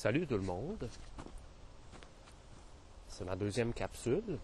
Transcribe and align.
Salut 0.00 0.28
tout 0.28 0.36
le 0.36 0.44
monde. 0.44 0.88
C'est 3.08 3.24
ma 3.24 3.34
deuxième 3.34 3.72
capsule. 3.72 4.38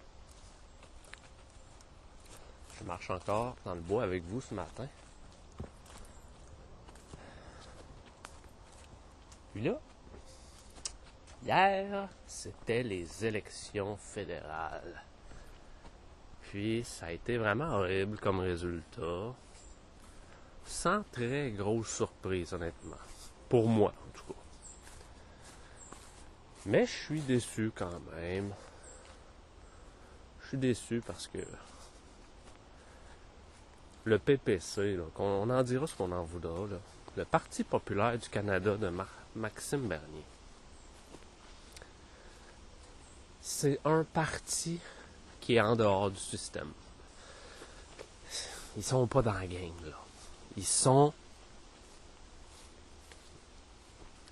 Je 2.77 2.83
marche 2.83 3.09
encore 3.09 3.55
dans 3.65 3.77
le 3.77 3.81
bois 3.81 4.03
avec 4.03 4.25
vous 4.25 4.41
ce 4.41 4.53
matin. 4.53 4.89
Puis 9.53 9.63
là, 9.63 9.79
hier, 11.45 12.09
c'était 12.27 12.83
les 12.83 13.25
élections 13.25 13.97
fédérales. 13.97 15.05
Puis 16.41 16.83
ça 16.83 17.07
a 17.07 17.13
été 17.13 17.37
vraiment 17.39 17.77
horrible 17.77 18.19
comme 18.19 18.41
résultat. 18.41 19.33
Sans 20.65 21.05
très 21.13 21.53
grosse 21.53 21.95
surprise, 21.95 22.53
honnêtement. 22.55 22.97
Pour 23.49 23.69
moi, 23.69 23.95
en 24.05 24.19
tout 24.19 24.25
cas. 24.25 24.44
Mais 26.67 26.87
je 26.87 26.93
suis 26.93 27.21
déçu 27.21 27.71
quand 27.75 28.01
même. 28.15 28.53
Je 30.43 30.49
suis 30.49 30.59
déçu 30.59 31.03
parce 31.07 31.27
que 31.29 31.39
le 34.05 34.19
PPC, 34.19 34.99
on 35.19 35.49
en 35.51 35.63
dira 35.63 35.87
ce 35.87 35.95
qu'on 35.95 36.13
en 36.13 36.25
voudra, 36.25 36.67
là, 36.67 36.77
le 37.17 37.25
Parti 37.25 37.65
populaire 37.65 38.19
du 38.19 38.29
Canada 38.29 38.77
de 38.77 38.91
Maxime 39.35 39.89
Bernier, 39.89 40.25
c'est 43.41 43.79
un 43.85 44.05
parti 44.05 44.81
qui 45.41 45.57
est 45.57 45.61
en 45.61 45.77
dehors 45.77 46.11
du 46.11 46.19
système. 46.19 46.73
Ils 48.77 48.83
sont 48.83 49.07
pas 49.07 49.23
dans 49.23 49.35
la 49.35 49.47
gang, 49.47 49.73
là. 49.85 49.99
Ils 50.57 50.67
sont. 50.67 51.13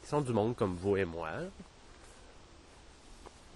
Ils 0.03 0.09
sont 0.09 0.21
du 0.23 0.33
monde 0.33 0.57
comme 0.57 0.77
vous 0.77 0.97
et 0.97 1.05
moi, 1.05 1.31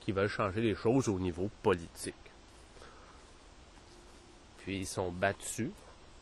qui 0.06 0.12
veulent 0.12 0.28
changer 0.28 0.60
les 0.60 0.76
choses 0.76 1.08
au 1.08 1.18
niveau 1.18 1.50
politique. 1.64 2.14
Puis 4.58 4.78
ils 4.78 4.86
sont 4.86 5.10
battus 5.10 5.70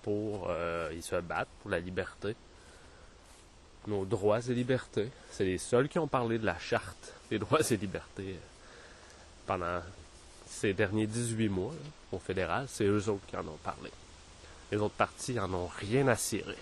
pour. 0.00 0.46
Euh, 0.48 0.91
ils 0.94 1.02
se 1.02 1.16
battent 1.16 1.50
pour 1.60 1.70
la 1.70 1.80
liberté. 1.80 2.34
Nos 3.86 4.06
droits 4.06 4.41
et 4.41 4.54
libertés. 4.54 5.10
C'est 5.30 5.44
les 5.44 5.58
seuls 5.58 5.91
qui 5.91 5.98
ont 5.98 6.08
parlé 6.08 6.38
de 6.38 6.46
la 6.46 6.58
charte 6.58 7.12
des 7.28 7.38
droits 7.38 7.60
et 7.60 7.76
libertés 7.76 8.38
pendant 9.46 9.82
ces 10.46 10.72
derniers 10.72 11.06
18 11.06 11.50
mois 11.50 11.74
au 12.10 12.19
fédéral. 12.19 12.64
C'est 12.70 12.86
eux 12.86 13.10
autres 13.10 13.26
qui 13.26 13.36
en 13.36 13.46
ont 13.46 13.58
parlé. 13.62 13.91
Les 14.72 14.78
autres 14.78 14.94
partis 14.94 15.38
en 15.38 15.52
ont 15.52 15.66
rien 15.66 16.08
à 16.08 16.16
cirer. 16.16 16.56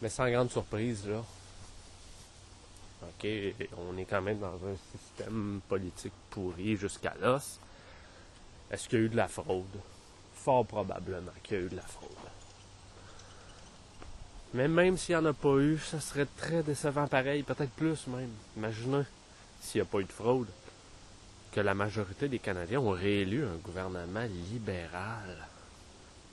Mais 0.00 0.10
sans 0.10 0.30
grande 0.30 0.52
surprise, 0.52 1.08
là, 1.08 1.24
OK, 3.08 3.28
on 3.78 3.96
est 3.98 4.04
quand 4.04 4.22
même 4.22 4.38
dans 4.38 4.54
un 4.54 4.76
système 4.92 5.60
politique 5.68 6.12
pourri 6.30 6.76
jusqu'à 6.76 7.14
l'os. 7.20 7.58
Est-ce 8.70 8.88
qu'il 8.88 8.98
y 8.98 9.02
a 9.02 9.04
eu 9.04 9.08
de 9.08 9.16
la 9.16 9.28
fraude? 9.28 9.64
Fort 10.34 10.66
probablement 10.66 11.32
qu'il 11.42 11.56
y 11.56 11.60
a 11.60 11.64
eu 11.64 11.68
de 11.68 11.76
la 11.76 11.82
fraude. 11.82 12.10
Mais 14.54 14.68
même 14.68 14.96
s'il 14.96 15.14
n'y 15.14 15.20
en 15.20 15.26
a 15.26 15.32
pas 15.32 15.56
eu, 15.58 15.78
ça 15.78 16.00
serait 16.00 16.26
très 16.36 16.62
décevant 16.62 17.06
pareil, 17.06 17.42
peut-être 17.42 17.72
plus 17.72 18.06
même. 18.06 18.30
Imaginez 18.56 19.02
s'il 19.60 19.80
n'y 19.80 19.86
a 19.86 19.90
pas 19.90 20.00
eu 20.00 20.04
de 20.04 20.12
fraude 20.12 20.48
que 21.52 21.60
la 21.60 21.74
majorité 21.74 22.28
des 22.28 22.38
Canadiens 22.38 22.80
ont 22.80 22.90
réélu 22.90 23.44
un 23.44 23.56
gouvernement 23.56 24.26
libéral 24.50 25.48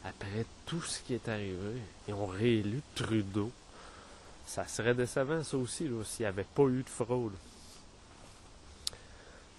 après 0.03 0.45
tout 0.65 0.81
ce 0.81 1.01
qui 1.01 1.13
est 1.13 1.27
arrivé. 1.29 1.81
Ils 2.07 2.13
ont 2.13 2.25
réélu 2.25 2.81
Trudeau. 2.95 3.51
Ça 4.45 4.67
serait 4.67 4.93
décevant, 4.93 5.43
ça 5.43 5.57
aussi, 5.57 5.89
s'il 6.05 6.23
n'y 6.23 6.27
avait 6.27 6.43
pas 6.43 6.63
eu 6.63 6.83
de 6.83 6.89
fraude. 6.89 7.33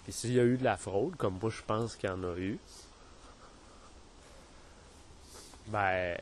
Puis 0.03 0.13
s'il 0.13 0.33
y 0.33 0.39
a 0.39 0.43
eu 0.43 0.57
de 0.57 0.63
la 0.63 0.77
fraude, 0.77 1.15
comme 1.15 1.39
moi 1.41 1.49
je 1.49 1.63
pense 1.63 1.95
qu'il 1.95 2.09
y 2.09 2.13
en 2.13 2.23
a 2.23 2.37
eu, 2.37 2.59
ben, 5.67 6.15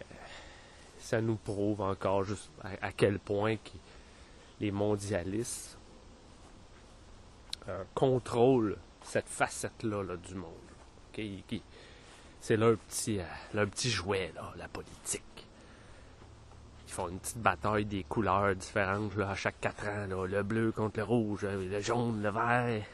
ça 1.00 1.20
nous 1.20 1.36
prouve 1.36 1.82
encore 1.82 2.24
juste 2.24 2.50
à, 2.64 2.92
quel 2.94 3.20
point 3.20 3.58
les 4.62 4.72
mondialistes 4.72 5.78
euh, 7.68 7.84
contrôlent 7.94 8.78
cette 9.04 9.28
facette-là 9.28 10.16
du 10.16 10.36
monde. 10.36 10.54
c'est 12.40 12.56
leur 12.56 12.78
petit, 12.78 13.20
euh, 13.20 13.26
leur 13.54 13.68
petit 13.68 13.90
jouet, 13.90 14.32
là, 14.34 14.54
la 14.56 14.70
politique. 14.70 15.43
Font 16.94 17.10
une 17.10 17.20
petite 17.20 17.40
bataille 17.40 17.86
des 17.86 18.04
couleurs 18.04 18.56
différentes 18.56 19.18
à 19.20 19.36
chaque 19.36 19.60
quatre 19.60 19.88
ans. 19.88 20.06
le 20.08 20.44
bleu 20.44 20.72
contre 20.72 21.00
le 21.00 21.04
rouge, 21.04 21.44
le 21.44 21.80
jaune, 21.82 22.22
le 22.22 22.30
vert. 22.30 22.86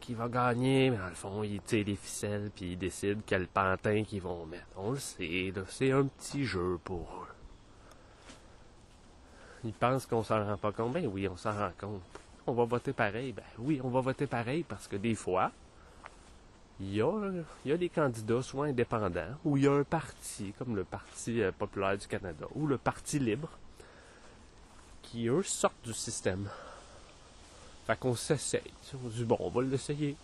Qui 0.00 0.14
va 0.14 0.28
gagner? 0.28 0.90
Mais 0.90 0.98
dans 0.98 1.08
le 1.08 1.14
fond, 1.14 1.42
ils 1.42 1.60
tirent 1.62 1.86
les 1.86 1.96
ficelles 1.96 2.50
puis 2.54 2.72
ils 2.72 2.78
décident 2.78 3.22
quel 3.26 3.48
pantin 3.48 4.04
qu'ils 4.04 4.20
vont 4.20 4.44
mettre. 4.46 4.66
On 4.76 4.92
le 4.92 4.98
sait, 4.98 5.52
c'est 5.68 5.90
un 5.90 6.04
petit 6.04 6.44
jeu 6.44 6.78
pour 6.84 7.00
eux. 7.00 7.34
Ils 9.64 9.72
pensent 9.72 10.06
qu'on 10.06 10.22
s'en 10.22 10.44
rend 10.44 10.58
pas 10.58 10.72
compte. 10.72 10.92
Ben 10.92 11.06
oui, 11.06 11.26
on 11.26 11.36
s'en 11.36 11.52
rend 11.52 11.72
compte 11.80 12.02
on 12.46 12.52
va 12.52 12.64
voter 12.64 12.92
pareil. 12.92 13.32
Ben 13.32 13.42
oui, 13.58 13.80
on 13.82 13.88
va 13.88 14.00
voter 14.00 14.26
pareil 14.26 14.62
parce 14.62 14.86
que 14.86 14.96
des 14.96 15.14
fois, 15.14 15.50
il 16.80 16.94
y 16.94 17.02
a, 17.02 17.76
des 17.76 17.88
candidats 17.88 18.42
soit 18.42 18.66
indépendants 18.66 19.34
ou 19.44 19.56
il 19.56 19.64
y 19.64 19.66
a 19.66 19.72
un 19.72 19.84
parti, 19.84 20.52
comme 20.58 20.76
le 20.76 20.84
Parti 20.84 21.40
euh, 21.40 21.50
populaire 21.52 21.96
du 21.96 22.06
Canada 22.06 22.46
ou 22.54 22.66
le 22.66 22.76
Parti 22.76 23.18
libre, 23.18 23.48
qui 25.02 25.28
eux 25.28 25.42
sortent 25.42 25.84
du 25.84 25.94
système. 25.94 26.48
Fait 27.86 27.98
qu'on 27.98 28.14
s'essaye. 28.14 28.60
On 28.94 29.08
dit 29.08 29.24
bon, 29.24 29.36
on 29.40 29.48
va 29.48 29.62
l'essayer. 29.62 30.16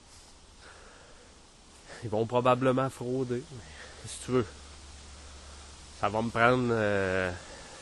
Ils 2.05 2.11
vont 2.11 2.27
probablement 2.27 2.91
frauder. 2.91 3.43
si 4.07 4.19
tu 4.25 4.33
veux, 4.33 4.47
ça 6.01 6.09
va 6.09 6.21
me 6.21 6.31
prendre 6.31 6.69
euh, 6.71 7.33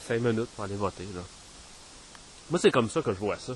cinq 0.06 0.20
minutes 0.20 0.50
pour 0.54 0.64
aller 0.64 0.76
voter. 0.76 1.06
Moi, 2.50 2.60
c'est 2.60 2.70
comme 2.70 2.90
ça 2.90 3.02
que 3.02 3.12
je 3.12 3.18
vois 3.18 3.36
ça 3.36 3.54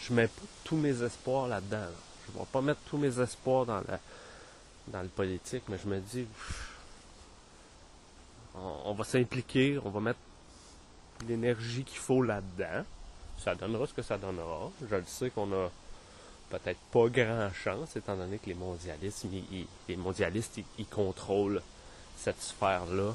je 0.00 0.12
mets 0.14 0.28
pas 0.28 0.42
tous 0.64 0.76
mes 0.76 1.02
espoirs 1.02 1.48
là-dedans. 1.48 1.86
Je 2.26 2.38
vais 2.38 2.44
pas 2.50 2.60
mettre 2.60 2.80
tous 2.88 2.96
mes 2.96 3.20
espoirs 3.20 3.66
dans 3.66 3.82
la 3.88 3.98
dans 4.90 5.02
le 5.02 5.08
politique, 5.08 5.62
mais 5.68 5.78
je 5.78 5.88
me 5.88 6.00
dis 6.00 6.26
on, 8.54 8.92
va 8.92 9.04
s'impliquer, 9.04 9.78
on 9.84 9.90
va 9.90 10.00
mettre 10.00 10.18
l'énergie 11.28 11.84
qu'il 11.84 11.98
faut 11.98 12.22
là-dedans. 12.22 12.84
Ça 13.38 13.54
donnera 13.54 13.86
ce 13.86 13.94
que 13.94 14.02
ça 14.02 14.18
donnera. 14.18 14.70
Je 14.88 14.96
le 14.96 15.04
sais 15.06 15.30
qu'on 15.30 15.50
a 15.52 15.70
peut-être 16.50 16.80
pas 16.92 17.08
grand 17.08 17.52
chance, 17.52 17.96
étant 17.96 18.16
donné 18.16 18.38
que 18.38 18.46
les 18.46 18.54
mondialistes, 18.54 19.26
les 19.88 19.96
mondialistes, 19.96 20.60
ils, 20.78 20.86
contrôlent 20.86 21.62
cette 22.16 22.42
sphère-là, 22.42 23.14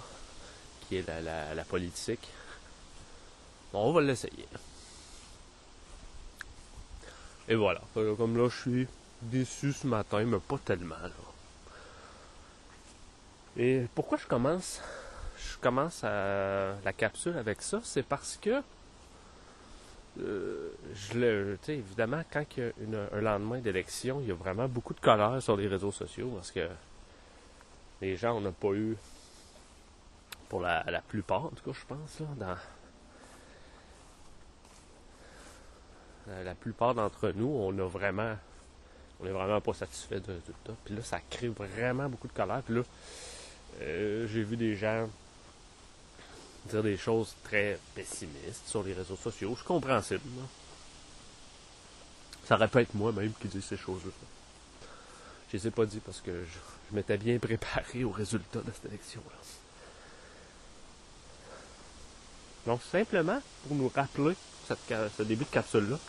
qui 0.87 0.97
est 0.97 1.07
la, 1.07 1.53
la 1.53 1.63
politique. 1.63 2.27
Bon, 3.71 3.89
on 3.89 3.91
va 3.91 4.01
l'essayer. 4.01 4.47
Et 7.47 7.55
voilà. 7.55 7.81
Comme 7.93 8.37
là, 8.37 8.49
je 8.49 8.61
suis 8.61 8.87
déçu 9.21 9.73
ce 9.73 9.85
matin, 9.85 10.23
mais 10.23 10.39
pas 10.39 10.57
tellement. 10.57 10.95
Et 13.57 13.85
pourquoi 13.95 14.17
je 14.17 14.27
commence 14.27 14.81
Je 15.37 15.57
commence 15.57 16.03
la 16.03 16.93
capsule 16.95 17.37
avec 17.37 17.61
ça, 17.61 17.79
c'est 17.83 18.03
parce 18.03 18.37
que 18.41 18.61
euh, 20.21 20.71
je 20.93 21.57
évidemment, 21.71 22.21
quand 22.31 22.43
il 22.55 22.63
y 22.63 22.95
a 22.95 23.17
un 23.17 23.21
lendemain 23.21 23.59
d'élection, 23.59 24.21
il 24.21 24.27
y 24.27 24.31
a 24.31 24.35
vraiment 24.35 24.67
beaucoup 24.67 24.93
de 24.93 24.99
colère 24.99 25.41
sur 25.41 25.57
les 25.57 25.67
réseaux 25.67 25.91
sociaux 25.91 26.31
parce 26.35 26.51
que 26.51 26.67
les 28.01 28.15
gens, 28.15 28.37
on 28.37 28.41
n'a 28.41 28.51
pas 28.51 28.71
eu, 28.73 28.95
pour 30.47 30.61
la, 30.61 30.83
plupart, 31.07 31.45
en 31.45 31.49
tout 31.49 31.71
cas, 31.71 31.77
je 31.79 31.85
pense, 31.85 32.19
là, 32.19 32.27
dans, 36.27 36.43
la 36.43 36.55
plupart 36.55 36.95
d'entre 36.95 37.31
nous, 37.35 37.47
on 37.47 37.77
a 37.77 37.87
vraiment, 37.87 38.35
on 39.19 39.25
est 39.25 39.31
vraiment 39.31 39.61
pas 39.61 39.73
satisfait 39.73 40.19
de 40.19 40.39
tout 40.65 40.75
Puis 40.85 40.95
là, 40.95 41.01
ça 41.03 41.19
crée 41.29 41.49
vraiment 41.49 42.09
beaucoup 42.09 42.27
de 42.27 42.33
colère. 42.33 42.61
Puis 42.63 42.75
là, 42.75 42.81
euh, 43.81 44.27
j'ai 44.27 44.43
vu 44.43 44.57
des 44.57 44.75
gens 44.75 45.09
dire 46.69 46.83
des 46.83 46.97
choses 46.97 47.35
très 47.43 47.79
pessimistes 47.93 48.67
sur 48.67 48.83
les 48.83 48.93
réseaux 48.93 49.15
sociaux. 49.15 49.55
Je 49.57 49.63
comprends 49.63 50.01
ça. 50.01 50.15
Aurait 52.49 52.67
pu 52.67 52.79
être 52.79 52.93
moi 52.93 53.11
même 53.11 53.31
qui 53.39 53.47
dis 53.47 53.61
ces 53.61 53.77
choses-là. 53.77 54.11
Je 55.51 55.57
les 55.57 55.67
ai 55.67 55.71
pas 55.71 55.85
dit 55.85 55.99
parce 55.99 56.21
que 56.21 56.31
je, 56.31 56.95
m'étais 56.95 57.17
bien 57.17 57.37
préparé 57.39 58.03
au 58.03 58.11
résultat 58.11 58.59
de 58.59 58.71
cette 58.71 58.85
élection-là. 58.85 59.37
Donc, 62.67 62.81
simplement, 62.91 63.39
pour 63.67 63.77
nous 63.77 63.91
rappeler 63.93 64.35
ce 64.67 65.23
début 65.23 65.45
de 65.45 65.49
capsule-là, 65.49 65.99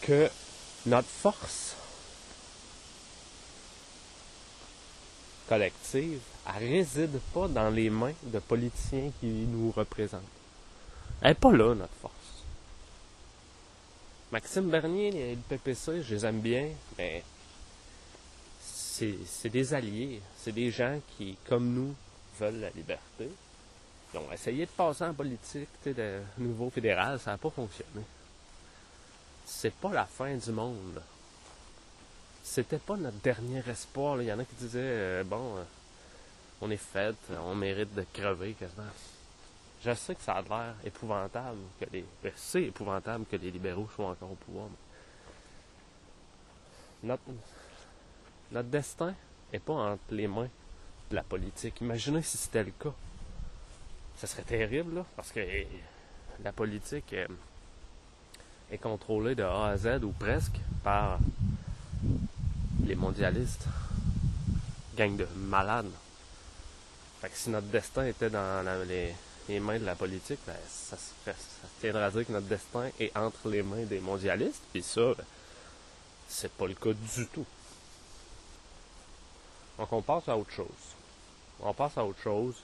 que 0.00 0.30
notre 0.86 1.08
force 1.08 1.76
collective, 5.48 6.20
elle 6.46 6.68
réside 6.68 7.18
pas 7.32 7.48
dans 7.48 7.70
les 7.70 7.90
mains 7.90 8.14
de 8.22 8.38
politiciens 8.38 9.10
qui 9.20 9.26
nous 9.26 9.70
représentent. 9.70 10.22
Elle 11.20 11.28
n'est 11.28 11.34
pas 11.34 11.52
là, 11.52 11.74
notre 11.74 11.94
force. 11.94 12.12
Maxime 14.32 14.70
Bernier 14.70 15.08
et 15.08 15.34
le 15.34 15.40
PPC, 15.48 16.02
je 16.02 16.14
les 16.14 16.26
aime 16.26 16.40
bien, 16.40 16.68
mais 16.98 17.22
c'est 18.60 19.48
des 19.50 19.74
alliés. 19.74 20.20
C'est 20.38 20.52
des 20.52 20.70
gens 20.70 21.00
qui, 21.16 21.36
comme 21.48 21.72
nous, 21.72 21.94
veulent 22.40 22.60
la 22.60 22.70
liberté. 22.70 23.28
Ils 24.12 24.18
ont 24.18 24.32
essayé 24.32 24.66
de 24.66 24.70
passer 24.70 25.04
en 25.04 25.14
politique 25.14 25.68
de 25.84 26.20
nouveau 26.38 26.70
fédéral, 26.70 27.20
ça 27.20 27.32
n'a 27.32 27.38
pas 27.38 27.50
fonctionné. 27.50 28.02
C'est 29.44 29.74
pas 29.74 29.92
la 29.92 30.06
fin 30.06 30.34
du 30.34 30.50
monde. 30.50 31.00
C'était 32.46 32.78
pas 32.78 32.96
notre 32.96 33.18
dernier 33.18 33.60
espoir. 33.68 34.22
Il 34.22 34.28
y 34.28 34.32
en 34.32 34.38
a 34.38 34.44
qui 34.44 34.54
disaient 34.54 34.78
euh, 34.80 35.24
bon, 35.24 35.56
euh, 35.56 35.64
on 36.62 36.70
est 36.70 36.76
fait, 36.76 37.16
on 37.44 37.56
mérite 37.56 37.92
de 37.94 38.06
crever 38.14 38.52
quasiment. 38.52 38.84
Je 39.84 39.92
sais 39.92 40.14
que 40.14 40.22
ça 40.22 40.34
a 40.34 40.42
l'air 40.42 40.74
épouvantable 40.84 41.58
que 41.78 41.86
les. 41.92 42.04
Ben, 42.22 42.32
c'est 42.36 42.62
épouvantable 42.62 43.26
que 43.26 43.36
les 43.36 43.50
libéraux 43.50 43.88
soient 43.94 44.10
encore 44.10 44.30
au 44.30 44.36
pouvoir. 44.36 44.68
Notre, 47.02 47.22
notre 48.52 48.68
destin 48.68 49.12
n'est 49.52 49.58
pas 49.58 49.74
entre 49.74 50.04
les 50.12 50.28
mains 50.28 50.48
de 51.10 51.16
la 51.16 51.24
politique. 51.24 51.80
Imaginez 51.80 52.22
si 52.22 52.38
c'était 52.38 52.64
le 52.64 52.70
cas. 52.70 52.94
Ça 54.18 54.28
serait 54.28 54.42
terrible, 54.42 54.94
là, 54.94 55.04
parce 55.16 55.32
que 55.32 55.40
la 56.42 56.52
politique 56.52 57.12
est 57.12 58.78
contrôlée 58.78 59.34
de 59.34 59.42
A 59.42 59.66
à 59.66 59.76
Z 59.76 60.04
ou 60.04 60.12
presque 60.12 60.58
par 60.82 61.18
les 62.86 62.94
mondialistes. 62.94 63.64
Gang 64.96 65.16
de 65.16 65.26
malades. 65.36 65.90
Fait 67.20 67.28
que 67.28 67.36
si 67.36 67.50
notre 67.50 67.66
destin 67.66 68.06
était 68.06 68.30
dans 68.30 68.64
les, 68.88 69.60
mains 69.60 69.78
de 69.78 69.84
la 69.84 69.94
politique, 69.94 70.38
ben, 70.46 70.56
ça, 70.68 70.96
ça, 70.96 71.32
tiendrait 71.80 72.04
à 72.04 72.10
dire 72.10 72.26
que 72.26 72.32
notre 72.32 72.46
destin 72.46 72.88
est 72.98 73.14
entre 73.16 73.48
les 73.48 73.62
mains 73.62 73.84
des 73.84 74.00
mondialistes, 74.00 74.62
puis 74.72 74.82
ça, 74.82 75.14
ben, 75.14 75.24
c'est 76.28 76.52
pas 76.52 76.66
le 76.66 76.74
cas 76.74 76.92
du 76.92 77.26
tout. 77.26 77.46
Donc 79.78 79.92
on 79.92 80.02
passe 80.02 80.28
à 80.28 80.36
autre 80.36 80.50
chose. 80.50 80.66
On 81.60 81.74
passe 81.74 81.96
à 81.98 82.04
autre 82.04 82.20
chose. 82.22 82.54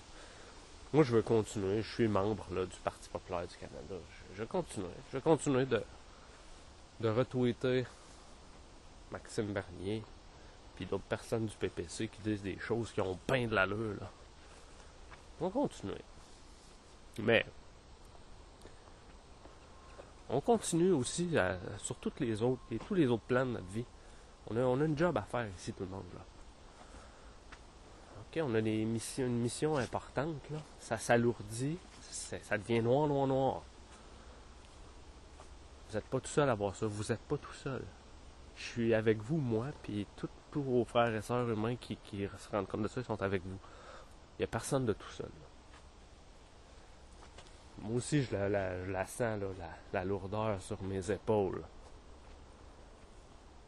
Moi, 0.92 1.04
je 1.04 1.16
veux 1.16 1.22
continuer. 1.22 1.82
Je 1.82 1.90
suis 1.90 2.08
membre 2.08 2.46
du 2.50 2.76
Parti 2.84 3.08
populaire 3.08 3.46
du 3.46 3.56
Canada. 3.56 4.02
Je, 4.34 4.42
je 4.42 4.44
continue. 4.44 4.86
Je 5.10 5.16
vais 5.16 5.22
continuer 5.22 5.64
de, 5.64 5.82
de 7.00 7.08
retweeter 7.08 7.86
Maxime 9.12 9.52
Bernier 9.52 10.02
puis 10.74 10.86
d'autres 10.86 11.04
personnes 11.04 11.46
du 11.46 11.54
PPC 11.56 12.08
qui 12.08 12.20
disent 12.22 12.42
des 12.42 12.58
choses 12.58 12.90
qui 12.92 13.00
ont 13.00 13.18
peint 13.26 13.46
de 13.46 13.54
l'allure. 13.54 13.94
Là. 14.00 14.10
On 15.40 15.46
va 15.46 15.50
continuer. 15.50 16.00
Mais 17.18 17.44
on 20.30 20.40
continue 20.40 20.92
aussi 20.92 21.30
sur 21.78 21.96
toutes 21.96 22.20
les 22.20 22.42
autres 22.42 22.62
et 22.70 22.78
tous 22.78 22.94
les 22.94 23.06
autres 23.06 23.24
plans 23.24 23.44
de 23.44 23.52
notre 23.52 23.66
vie. 23.66 23.84
On 24.48 24.56
a, 24.56 24.60
on 24.60 24.80
a 24.80 24.84
une 24.84 24.96
job 24.96 25.16
à 25.16 25.22
faire 25.22 25.46
ici, 25.56 25.72
tout 25.72 25.84
le 25.84 25.90
monde. 25.90 26.04
Là. 26.14 26.20
OK, 28.20 28.42
on 28.42 28.54
a 28.54 28.62
des 28.62 28.84
missions, 28.84 29.26
une 29.26 29.40
mission 29.40 29.76
importante. 29.76 30.48
Là. 30.50 30.58
Ça 30.80 30.96
s'alourdit. 30.96 31.76
Ça 32.10 32.56
devient 32.56 32.80
noir, 32.80 33.06
noir, 33.06 33.26
noir. 33.26 33.62
Vous 35.88 35.96
n'êtes 35.96 36.06
pas 36.06 36.20
tout 36.20 36.30
seul 36.30 36.48
à 36.48 36.54
voir 36.54 36.74
ça. 36.74 36.86
Vous 36.86 37.12
n'êtes 37.12 37.20
pas 37.20 37.36
tout 37.36 37.52
seul. 37.52 37.82
Je 38.62 38.68
suis 38.68 38.94
avec 38.94 39.20
vous, 39.20 39.38
moi, 39.38 39.66
puis 39.82 40.06
tous 40.16 40.62
vos 40.62 40.84
frères 40.84 41.12
et 41.12 41.20
sœurs 41.20 41.50
humains 41.50 41.74
qui, 41.74 41.98
se 42.38 42.48
rendent 42.50 42.68
compte 42.68 42.82
de 42.82 42.88
ça, 42.88 43.00
ils 43.00 43.04
sont 43.04 43.20
avec 43.20 43.42
vous. 43.42 43.58
Il 44.38 44.42
n'y 44.42 44.44
a 44.44 44.46
personne 44.46 44.86
de 44.86 44.92
tout 44.92 45.10
seul. 45.10 45.30
Moi 47.80 47.96
aussi, 47.96 48.22
je 48.22 48.36
la, 48.36 49.06
sens, 49.06 49.40
la, 49.92 50.04
lourdeur 50.04 50.62
sur 50.62 50.80
mes 50.84 51.10
épaules. 51.10 51.62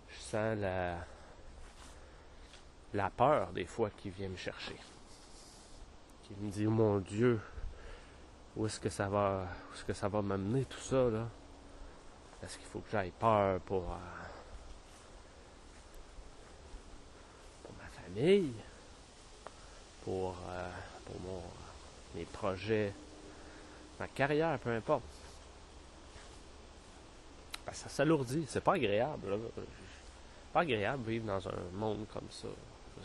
Je 0.08 0.19
sens 0.20 0.56
la, 0.58 0.99
la 2.93 3.11
peur 3.11 3.50
des 3.52 3.67
fois 3.67 3.91
qui 3.91 4.11
vient 4.11 4.29
me 4.29 4.37
chercher. 4.37 4.76
Qui 6.23 6.35
me 6.41 6.50
dit, 6.50 6.67
mon 6.67 7.00
Dieu, 7.00 7.41
où 8.56 8.67
est-ce 8.67 8.79
que 8.79 8.91
ça 8.91 9.08
va, 9.08 9.49
où 9.69 9.75
est-ce 9.75 9.85
que 9.85 9.93
ça 9.93 10.06
va 10.08 10.23
m'amener 10.23 10.64
tout 10.67 10.79
ça, 10.79 11.11
là? 11.11 11.26
Est-ce 12.44 12.58
qu'il 12.58 12.69
faut 12.69 12.79
que 12.79 12.91
j'aille 12.91 13.12
peur 13.19 13.58
pour, 13.62 13.91
euh, 13.91 13.96
pour 17.62 17.73
ma 17.73 17.88
pour, 20.05 20.37
euh, 20.49 20.70
pour 21.06 21.20
mon, 21.20 21.43
mes 22.14 22.25
projets 22.25 22.93
ma 23.99 24.08
carrière, 24.08 24.58
peu 24.58 24.70
importe. 24.70 25.02
Ça 27.72 27.88
s'alourdit, 27.88 28.44
c'est 28.49 28.62
pas 28.62 28.75
agréable. 28.75 29.31
Là. 29.31 29.37
Pas 30.52 30.61
agréable 30.61 31.02
vivre 31.05 31.26
dans 31.26 31.49
un 31.49 31.61
monde 31.72 32.06
comme 32.12 32.31
ça, 32.31 32.49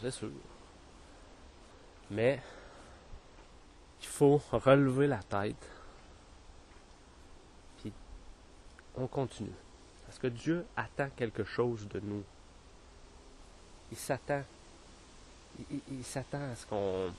c'est 0.01 0.11
sûr. 0.11 0.29
Mais 2.11 2.39
il 4.01 4.07
faut 4.07 4.41
relever 4.51 5.07
la 5.07 5.23
tête. 5.23 5.71
Puis 7.81 7.91
on 8.95 9.07
continue. 9.07 9.49
Parce 10.05 10.19
que 10.19 10.27
Dieu 10.27 10.65
attend 10.75 11.09
quelque 11.15 11.43
chose 11.43 11.87
de 11.87 11.99
nous. 11.99 12.23
Il 13.91 13.97
s'attend. 13.97 14.43
Il, 15.91 16.03
s'attend 16.03 16.51
à 16.51 16.55
ce 16.55 16.65
qu'on 16.65 17.11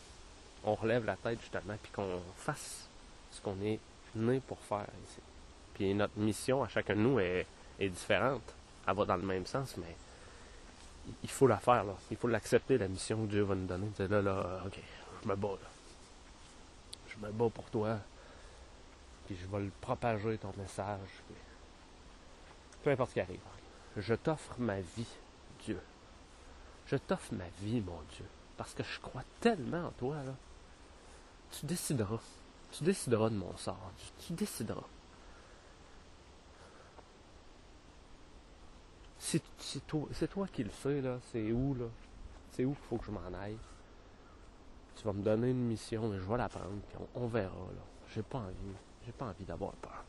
on 0.64 0.75
relève 0.75 1.04
la 1.04 1.16
tête 1.16 1.40
justement, 1.40 1.75
puis 1.82 1.92
qu'on 1.92 2.20
fasse 2.37 2.88
ce 3.31 3.40
qu'on 3.40 3.60
est 3.62 3.78
né 4.14 4.40
pour 4.40 4.58
faire 4.60 4.87
ici. 5.08 5.20
Puis 5.75 5.94
notre 5.94 6.19
mission 6.19 6.62
à 6.62 6.69
chacun 6.69 6.94
de 6.94 7.00
nous 7.00 7.20
est, 7.20 7.46
différente. 7.81 8.54
Elle 8.87 8.94
va 8.94 9.04
dans 9.04 9.16
le 9.16 9.22
même 9.22 9.46
sens, 9.46 9.76
mais 9.78 9.96
il 11.22 11.31
faut 11.31 11.46
la 11.46 11.56
faire. 11.56 11.84
Il 12.10 12.16
faut 12.16 12.28
l'accepter, 12.28 12.76
la 12.76 12.88
mission 12.88 13.25
que 13.25 13.31
Dieu 13.31 13.42
va 13.42 13.54
nous 13.54 13.66
donner. 13.66 13.88
Là, 13.98 14.20
là, 14.20 14.62
ok, 14.66 14.78
je 15.22 15.28
me 15.28 15.36
bats, 15.36 15.48
là. 15.48 15.69
Je 17.08 17.26
me 17.26 17.32
bats 17.32 17.50
pour 17.50 17.64
toi. 17.70 17.98
Puis 19.26 19.36
je 19.40 19.46
vais 19.46 19.64
le 19.64 19.70
propager, 19.81 20.38
ton 20.38 20.52
message. 20.58 21.08
Peu 22.82 22.90
importe 22.90 23.10
ce 23.10 23.14
qui 23.14 23.20
arrive. 23.20 23.40
Je 23.96 24.14
t'offre 24.14 24.54
ma 24.58 24.81
vie, 24.81 25.06
Dieu. 25.64 25.81
Je 26.90 26.96
t'offre 26.96 27.32
ma 27.34 27.48
vie, 27.62 27.81
mon 27.81 28.02
Dieu. 28.16 28.25
Parce 28.56 28.75
que 28.75 28.82
je 28.82 28.98
crois 28.98 29.22
tellement 29.40 29.87
en 29.87 29.90
toi, 29.92 30.16
là. 30.25 30.34
Tu 31.52 31.64
décideras. 31.64 32.19
Tu 32.72 32.82
décideras 32.82 33.31
de 33.31 33.37
mon 33.37 33.56
sort. 33.56 33.92
Tu, 34.19 34.32
décideras. 34.32 34.88
C'est 39.19 39.41
toi, 39.86 40.48
qui 40.53 40.65
le 40.65 40.70
sais, 40.70 41.00
là. 41.00 41.20
C'est 41.31 41.53
où, 41.53 41.74
là? 41.74 41.86
C'est 42.50 42.65
où 42.65 42.74
qu'il 42.74 42.84
faut 42.88 42.96
que 42.96 43.05
je 43.05 43.12
m'en 43.12 43.38
aille? 43.41 43.58
Tu 44.96 45.05
vas 45.05 45.12
me 45.12 45.22
donner 45.22 45.50
une 45.50 45.69
mission, 45.69 46.08
mais 46.08 46.19
je 46.19 46.24
vais 46.24 46.38
la 46.38 46.48
prendre, 46.48 46.81
puis 46.88 46.98
on, 47.15 47.29
verra, 47.29 47.55
là. 47.55 47.82
J'ai 48.12 48.22
pas 48.22 48.38
envie. 48.38 48.74
J'ai 49.06 49.12
pas 49.12 49.26
envie 49.26 49.44
d'avoir 49.44 49.72
peur. 49.74 50.05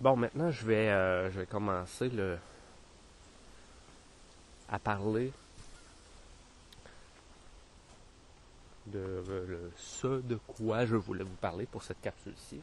Bon, 0.00 0.16
maintenant, 0.16 0.50
je 0.50 0.64
vais, 0.64 0.88
euh, 0.88 1.30
je 1.30 1.40
vais 1.40 1.46
commencer 1.46 2.08
le, 2.08 2.38
à 4.70 4.78
parler 4.78 5.30
de 8.86 9.70
ce 9.76 10.22
de 10.22 10.36
quoi 10.36 10.86
je 10.86 10.96
voulais 10.96 11.22
vous 11.22 11.36
parler 11.36 11.66
pour 11.66 11.82
cette 11.82 12.00
capsule-ci. 12.00 12.60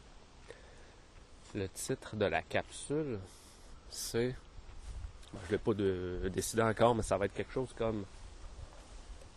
Le 1.54 1.68
titre 1.68 2.16
de 2.16 2.24
la 2.24 2.42
capsule, 2.42 3.20
c'est. 3.88 4.34
Je 5.32 5.46
ne 5.46 5.50
l'ai 5.52 5.58
pas 5.58 6.28
décidé 6.30 6.62
encore, 6.62 6.94
mais 6.96 7.02
ça 7.02 7.16
va 7.18 7.26
être 7.26 7.34
quelque 7.34 7.52
chose 7.52 7.72
comme 7.76 8.04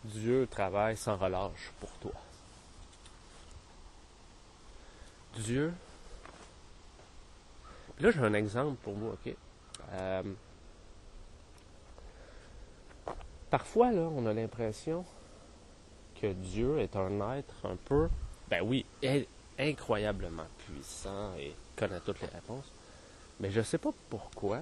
Dieu 0.04 0.48
travaille 0.50 0.96
sans 0.96 1.16
relâche 1.16 1.70
pour 1.78 1.90
toi. 1.98 2.12
Dieu. 5.36 5.72
Là, 8.02 8.10
j'ai 8.10 8.20
un 8.20 8.34
exemple 8.34 8.76
pour 8.82 8.94
vous, 8.94 9.08
ok? 9.08 9.34
Euh, 9.92 10.22
parfois, 13.50 13.92
là, 13.92 14.02
on 14.02 14.26
a 14.26 14.32
l'impression 14.32 15.04
Dieu 16.26 16.78
est 16.78 16.96
un 16.96 17.36
être 17.36 17.66
un 17.66 17.76
peu, 17.76 18.08
ben 18.48 18.62
oui, 18.62 18.84
incroyablement 19.58 20.46
puissant 20.66 21.34
et 21.38 21.54
connaît 21.76 22.00
toutes 22.00 22.20
les 22.20 22.28
réponses. 22.28 22.70
Mais 23.40 23.50
je 23.50 23.58
ne 23.58 23.64
sais 23.64 23.78
pas 23.78 23.90
pourquoi. 24.08 24.60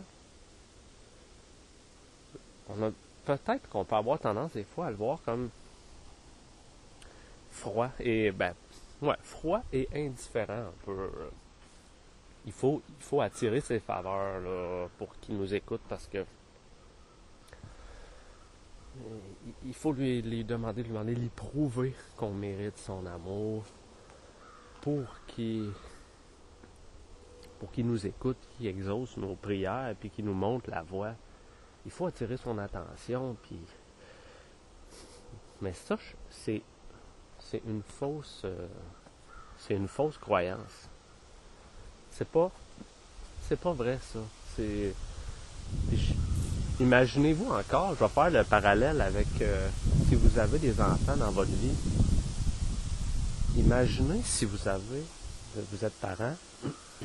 On 2.68 2.82
a 2.82 2.90
peut-être 3.26 3.68
qu'on 3.68 3.84
peut 3.84 3.96
avoir 3.96 4.18
tendance 4.18 4.52
des 4.52 4.64
fois 4.64 4.86
à 4.86 4.90
le 4.90 4.96
voir 4.96 5.18
comme 5.24 5.50
froid 7.50 7.90
et 7.98 8.30
ben 8.30 8.54
ouais, 9.02 9.16
froid 9.22 9.62
et 9.72 9.88
indifférent 9.94 10.52
un 10.52 10.72
peu. 10.84 11.10
Il 12.46 12.52
faut, 12.52 12.82
il 12.88 13.02
faut 13.02 13.20
attirer 13.20 13.60
ses 13.60 13.80
faveurs 13.80 14.88
pour 14.98 15.14
qu'il 15.20 15.36
nous 15.36 15.54
écoute 15.54 15.82
parce 15.88 16.06
que 16.06 16.24
il 19.64 19.74
faut 19.74 19.92
lui, 19.92 20.22
lui 20.22 20.44
demander, 20.44 20.82
lui 20.82 20.90
demander, 20.90 21.14
lui 21.14 21.28
prouver 21.28 21.94
qu'on 22.16 22.32
mérite 22.32 22.78
son 22.78 23.06
amour 23.06 23.64
pour 24.80 25.04
qu'il 25.26 25.70
pour 27.58 27.70
qu'il 27.70 27.86
nous 27.86 28.06
écoute, 28.06 28.38
qu'il 28.56 28.68
exauce 28.68 29.18
nos 29.18 29.34
prières, 29.34 29.94
puis 30.00 30.08
qu'il 30.08 30.24
nous 30.24 30.32
montre 30.32 30.70
la 30.70 30.82
voie. 30.82 31.14
Il 31.84 31.90
faut 31.90 32.06
attirer 32.06 32.38
son 32.38 32.56
attention, 32.56 33.36
puis 33.42 33.60
mais 35.60 35.74
ça, 35.74 35.98
c'est 36.30 36.62
c'est 37.38 37.62
une 37.66 37.82
fausse 37.82 38.42
euh, 38.44 38.66
c'est 39.58 39.74
une 39.74 39.88
fausse 39.88 40.16
croyance. 40.16 40.88
C'est 42.12 42.28
pas 42.28 42.50
c'est 43.48 43.58
pas 43.58 43.72
vrai 43.72 43.98
ça. 44.12 44.20
C'est 44.56 44.94
imaginez-vous 46.80 47.50
encore, 47.52 47.94
je 47.94 48.04
vais 48.04 48.08
faire 48.08 48.30
le 48.30 48.44
parallèle 48.44 49.00
avec 49.00 49.28
euh, 49.40 49.68
si 50.08 50.14
vous 50.14 50.38
avez 50.38 50.58
des 50.58 50.80
enfants 50.80 51.16
dans 51.16 51.30
votre 51.30 51.50
vie. 51.50 51.74
Imaginez 53.56 54.20
si 54.24 54.44
vous 54.44 54.68
avez 54.68 55.04
vous 55.56 55.84
êtes 55.84 55.94
parent 55.94 56.36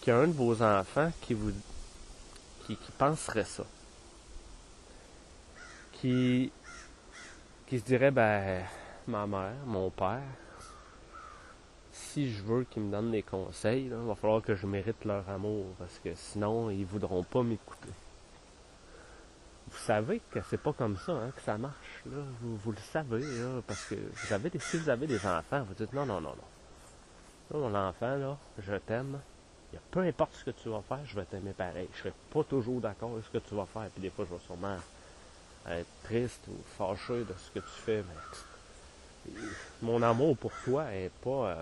qu'il 0.00 0.12
y 0.12 0.16
a 0.16 0.18
un 0.18 0.26
de 0.26 0.32
vos 0.32 0.62
enfants 0.62 1.12
qui 1.20 1.34
vous 1.34 1.52
qui, 2.66 2.76
qui 2.76 2.92
penserait 2.92 3.44
ça. 3.44 3.64
Qui 5.92 6.50
qui 7.72 7.78
se 7.78 7.84
dirait, 7.84 8.10
ben, 8.10 8.62
ma 9.08 9.26
mère, 9.26 9.54
mon 9.64 9.88
père, 9.88 10.20
si 11.92 12.32
je 12.32 12.42
veux 12.42 12.64
qu'ils 12.64 12.82
me 12.82 12.90
donnent 12.90 13.10
des 13.10 13.22
conseils, 13.22 13.84
il 13.84 13.90
va 13.90 14.14
falloir 14.14 14.42
que 14.42 14.54
je 14.54 14.66
mérite 14.66 15.04
leur 15.04 15.28
amour, 15.28 15.66
parce 15.78 15.98
que 16.02 16.14
sinon, 16.14 16.70
ils 16.70 16.86
voudront 16.86 17.22
pas 17.22 17.42
m'écouter. 17.42 17.90
Vous 19.70 19.78
savez 19.78 20.20
que 20.30 20.40
c'est 20.50 20.60
pas 20.60 20.72
comme 20.72 20.96
ça 20.96 21.12
hein, 21.12 21.30
que 21.34 21.40
ça 21.42 21.56
marche, 21.56 22.02
là. 22.06 22.22
Vous, 22.40 22.72
le 22.72 22.78
savez, 22.78 23.20
là, 23.20 23.62
parce 23.66 23.84
que 23.86 23.94
si 24.58 24.76
vous 24.76 24.90
avez 24.90 25.06
des 25.06 25.26
enfants, 25.26 25.62
vous 25.62 25.74
dites 25.74 25.92
non, 25.92 26.04
non, 26.04 26.20
non, 26.20 26.34
non. 27.50 27.58
mon 27.58 27.74
enfant, 27.74 28.16
là, 28.16 28.36
je 28.58 28.74
t'aime. 28.76 29.18
Peu 29.90 30.00
importe 30.00 30.34
ce 30.34 30.44
que 30.44 30.50
tu 30.50 30.68
vas 30.68 30.82
faire, 30.82 31.00
je 31.06 31.16
vais 31.16 31.24
t'aimer 31.24 31.52
pareil. 31.52 31.88
Je 31.94 32.00
serai 32.00 32.12
pas 32.30 32.44
toujours 32.44 32.80
d'accord 32.80 33.12
avec 33.12 33.24
ce 33.24 33.30
que 33.30 33.38
tu 33.38 33.54
vas 33.54 33.64
faire. 33.64 33.88
Puis 33.94 34.02
des 34.02 34.10
fois, 34.10 34.26
je 34.28 34.34
vais 34.34 34.40
sûrement 34.40 34.76
être 35.66 35.88
triste 36.04 36.42
ou 36.48 36.56
fâché 36.76 37.20
de 37.20 37.34
ce 37.38 37.50
que 37.50 37.60
tu 37.60 37.80
fais, 37.82 37.98
mais 38.02 38.14
mon 39.82 40.02
amour 40.02 40.36
pour 40.36 40.52
toi 40.64 40.92
est 40.92 41.10
pas 41.22 41.56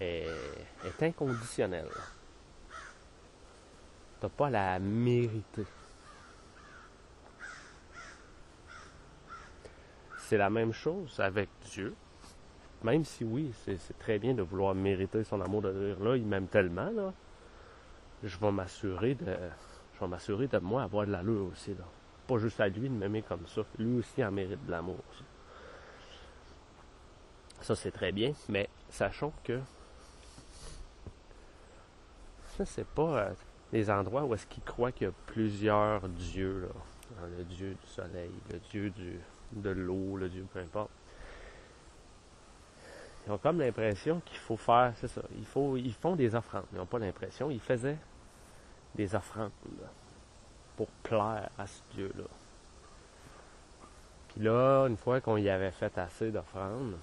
euh, 0.00 0.38
est, 0.84 1.02
inconditionnel. 1.02 1.88
T'as 4.20 4.28
pas 4.28 4.50
la 4.50 4.78
mériter. 4.78 5.66
C'est 10.18 10.38
la 10.38 10.50
même 10.50 10.72
chose 10.72 11.20
avec 11.20 11.48
Dieu. 11.70 11.94
Même 12.82 13.04
si 13.04 13.24
oui, 13.24 13.52
c'est 13.64 13.98
très 13.98 14.18
bien 14.18 14.34
de 14.34 14.42
vouloir 14.42 14.74
mériter 14.74 15.24
son 15.24 15.40
amour 15.40 15.62
de 15.62 15.72
dire 15.72 16.04
là, 16.04 16.16
il 16.16 16.26
m'aime 16.26 16.48
tellement, 16.48 16.90
là. 16.90 17.12
Je 18.22 18.38
vais 18.38 18.52
m'assurer 18.52 19.14
de 19.14 19.36
je 19.94 20.00
vais 20.00 20.08
m'assurer 20.08 20.48
de 20.48 20.58
moi 20.58 20.82
avoir 20.82 21.06
de 21.06 21.12
l'allure 21.12 21.46
aussi. 21.52 21.70
Là. 21.70 21.84
Pas 22.26 22.38
juste 22.38 22.60
à 22.60 22.68
lui 22.68 22.88
de 22.88 22.94
m'aimer 22.94 23.22
comme 23.22 23.46
ça. 23.46 23.62
Lui 23.78 23.98
aussi 23.98 24.24
en 24.24 24.30
mérite 24.30 24.64
de 24.64 24.70
l'amour. 24.70 24.98
Ça, 27.60 27.74
c'est 27.74 27.90
très 27.90 28.12
bien, 28.12 28.32
mais 28.48 28.68
sachons 28.90 29.32
que 29.42 29.58
ça, 32.56 32.64
c'est 32.64 32.86
pas 32.86 33.18
euh, 33.18 33.30
les 33.72 33.90
endroits 33.90 34.24
où 34.24 34.34
est-ce 34.34 34.46
qu'ils 34.46 34.62
croient 34.62 34.92
qu'il 34.92 35.06
y 35.08 35.10
a 35.10 35.12
plusieurs 35.26 36.08
dieux. 36.08 36.68
Là. 36.68 37.26
Le 37.38 37.44
dieu 37.44 37.70
du 37.70 37.86
soleil, 37.86 38.30
le 38.52 38.58
dieu 38.70 38.90
du, 38.90 39.18
de 39.52 39.70
l'eau, 39.70 40.16
le 40.16 40.28
dieu 40.28 40.46
peu 40.52 40.60
importe. 40.60 40.90
Ils 43.26 43.32
ont 43.32 43.38
comme 43.38 43.58
l'impression 43.58 44.20
qu'il 44.24 44.38
faut 44.38 44.56
faire, 44.56 44.92
c'est 44.96 45.08
ça, 45.08 45.22
il 45.36 45.46
faut, 45.46 45.76
ils 45.76 45.94
font 45.94 46.14
des 46.14 46.34
offrandes. 46.34 46.66
Ils 46.72 46.78
n'ont 46.78 46.86
pas 46.86 46.98
l'impression, 46.98 47.50
ils 47.50 47.60
faisaient 47.60 47.98
des 48.94 49.14
offrandes 49.14 49.50
pour 50.76 50.88
plaire 51.02 51.48
à 51.58 51.66
ce 51.66 51.80
Dieu-là. 51.94 52.24
Puis 54.28 54.42
là, 54.42 54.86
une 54.86 54.96
fois 54.96 55.20
qu'on 55.20 55.36
y 55.36 55.48
avait 55.48 55.70
fait 55.70 55.96
assez 55.98 56.30
d'offrandes, 56.30 56.96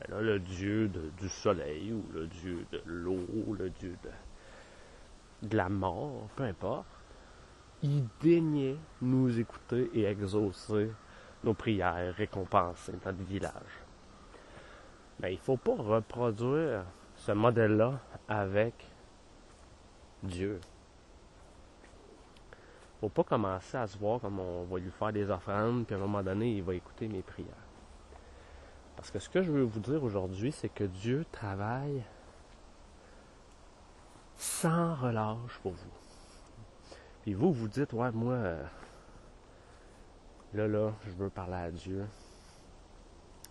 ben 0.00 0.14
là, 0.14 0.20
le 0.20 0.38
Dieu 0.38 0.88
du 0.88 1.28
soleil 1.28 1.92
ou 1.92 2.04
le 2.12 2.26
Dieu 2.26 2.66
de 2.70 2.82
l'eau, 2.84 3.26
le 3.58 3.70
Dieu 3.70 3.96
de, 4.02 5.48
de 5.48 5.56
la 5.56 5.68
mort, 5.68 6.28
peu 6.36 6.44
importe, 6.44 6.86
il 7.82 8.04
daignait 8.20 8.76
nous 9.02 9.38
écouter 9.38 9.90
et 9.94 10.04
exaucer 10.04 10.90
nos 11.44 11.54
prières, 11.54 12.14
récompenser 12.14 12.92
notre 13.04 13.22
village. 13.24 13.52
Mais 15.20 15.28
ben, 15.28 15.28
il 15.30 15.36
ne 15.36 15.40
faut 15.40 15.56
pas 15.56 15.74
reproduire 15.76 16.84
ce 17.16 17.32
modèle-là 17.32 17.98
avec 18.28 18.74
Dieu 20.22 20.60
faut 23.00 23.08
pas 23.08 23.24
commencer 23.24 23.76
à 23.76 23.86
se 23.86 23.98
voir 23.98 24.20
comme 24.20 24.40
on 24.40 24.64
va 24.64 24.78
lui 24.78 24.90
faire 24.90 25.12
des 25.12 25.30
offrandes, 25.30 25.86
puis 25.86 25.94
à 25.94 25.98
un 25.98 26.00
moment 26.00 26.22
donné, 26.22 26.56
il 26.56 26.62
va 26.62 26.74
écouter 26.74 27.08
mes 27.08 27.22
prières. 27.22 27.48
Parce 28.96 29.10
que 29.10 29.18
ce 29.18 29.28
que 29.28 29.42
je 29.42 29.52
veux 29.52 29.62
vous 29.62 29.80
dire 29.80 30.02
aujourd'hui, 30.02 30.52
c'est 30.52 30.70
que 30.70 30.84
Dieu 30.84 31.26
travaille 31.30 32.02
sans 34.36 34.94
relâche 34.94 35.58
pour 35.62 35.72
vous. 35.72 35.90
Puis 37.22 37.34
vous, 37.34 37.52
vous 37.52 37.68
dites, 37.68 37.92
ouais, 37.92 38.10
moi, 38.12 38.34
euh, 38.34 38.64
là, 40.54 40.66
là, 40.66 40.92
je 41.02 41.10
veux 41.10 41.28
parler 41.28 41.54
à 41.54 41.70
Dieu 41.70 42.06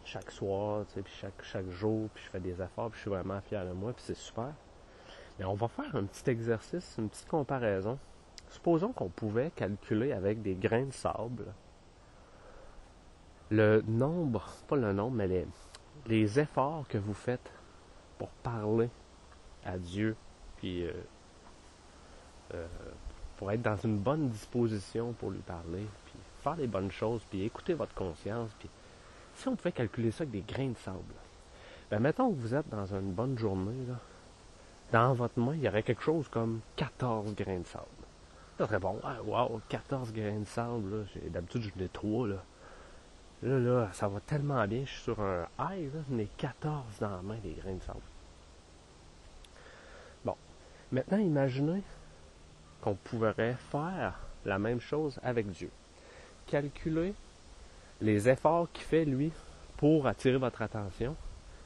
chaque 0.04 0.32
soir, 0.32 0.86
tu 0.88 0.94
sais, 0.94 1.02
puis 1.02 1.14
chaque, 1.14 1.44
chaque 1.44 1.70
jour, 1.70 2.10
puis 2.14 2.24
je 2.24 2.30
fais 2.30 2.40
des 2.40 2.62
efforts, 2.62 2.90
puis 2.90 2.98
je 2.98 3.02
suis 3.02 3.10
vraiment 3.10 3.42
fier 3.42 3.66
de 3.66 3.74
moi, 3.74 3.92
puis 3.94 4.04
c'est 4.06 4.16
super. 4.16 4.54
Mais 5.38 5.46
on 5.46 5.56
va 5.56 5.68
faire 5.68 5.96
un 5.96 6.06
petit 6.06 6.30
exercice, 6.30 6.96
une 6.98 7.10
petite 7.10 7.28
comparaison 7.28 8.00
supposons 8.50 8.92
qu'on 8.92 9.10
pouvait 9.10 9.52
calculer 9.56 10.12
avec 10.12 10.42
des 10.42 10.56
grains 10.56 10.86
de 10.86 10.94
sable 10.94 11.46
le 13.52 13.84
nombre, 13.88 14.48
pas 14.68 14.76
le 14.76 14.94
nombre, 14.94 15.16
mais 15.16 15.46
les, 16.08 16.40
efforts 16.40 16.88
que 16.88 16.98
vous 16.98 17.14
faites 17.14 17.52
pour 18.18 18.30
parler 18.30 18.90
à 19.66 19.78
Dieu, 19.78 20.16
puis 20.58 20.84
euh, 20.84 20.92
euh, 22.54 22.68
pour 23.38 23.52
être 23.52 23.62
dans 23.62 23.78
une 23.78 23.98
bonne 23.98 24.30
disposition 24.30 25.14
pour 25.14 25.32
lui 25.32 25.40
parler, 25.40 25.86
puis 26.06 26.16
faire 26.42 26.56
les 26.56 26.68
bonnes 26.68 26.92
choses, 26.92 27.22
puis 27.30 27.44
écouter 27.44 27.74
votre 27.74 27.94
conscience, 27.94 28.52
puis 28.60 28.70
si 29.36 29.48
on 29.48 29.56
pouvait 29.56 29.72
calculer 29.72 30.12
ça 30.12 30.24
avec 30.24 30.32
des 30.32 30.42
grains 30.54 30.70
de 30.70 30.78
sable, 30.78 31.00
ben 31.92 32.00
mettons 32.00 32.32
que 32.32 32.40
vous 32.40 32.56
êtes 32.56 32.70
dans 32.70 32.86
une 32.94 33.12
bonne 33.12 33.38
journée, 33.38 33.86
dans 34.92 35.14
votre 35.14 35.40
main, 35.40 35.56
il 35.56 35.62
y 35.62 35.68
aurait 35.68 35.84
quelque 35.84 36.02
chose 36.02 36.28
comme 36.30 36.62
14 36.78 37.36
grains 37.36 37.60
de 37.60 37.66
sable. 37.66 37.86
Ça 38.58 38.68
serait 38.68 38.80
bon. 38.80 39.00
Ah, 39.04 39.18
wow, 39.26 39.62
14 39.68 40.14
grains 40.14 40.40
de 40.40 40.46
sable. 40.46 41.06
D'habitude, 41.30 41.64
je 41.64 41.82
n'ai 41.82 41.90
3. 41.90 42.28
Là. 42.28 42.36
là, 43.44 43.60
là, 43.60 43.90
ça 43.92 44.08
va 44.08 44.22
tellement 44.22 44.66
bien. 44.66 44.82
Je 44.86 44.92
suis 44.92 45.02
sur 45.02 45.20
un 45.20 45.46
high. 45.60 45.94
Là, 45.94 46.00
j'en 46.10 46.18
ai 46.18 46.28
14 46.38 46.84
dans 47.02 47.10
la 47.10 47.22
main, 47.22 47.38
des 47.44 47.52
grains 47.52 47.74
de 47.74 47.84
sable. 47.84 48.00
Bon. 50.24 50.36
Maintenant, 50.92 51.18
imaginez 51.18 51.84
qu'on 52.82 52.96
pourrait 52.96 53.58
faire 53.72 54.20
la 54.46 54.58
même 54.58 54.80
chose 54.80 55.20
avec 55.22 55.52
Dieu. 55.52 55.70
Calculer 56.48 57.14
les 58.00 58.30
efforts 58.30 58.72
qu'il 58.72 58.86
fait, 58.86 59.04
lui, 59.04 59.32
pour 59.78 60.08
attirer 60.08 60.38
votre 60.38 60.62
attention, 60.62 61.16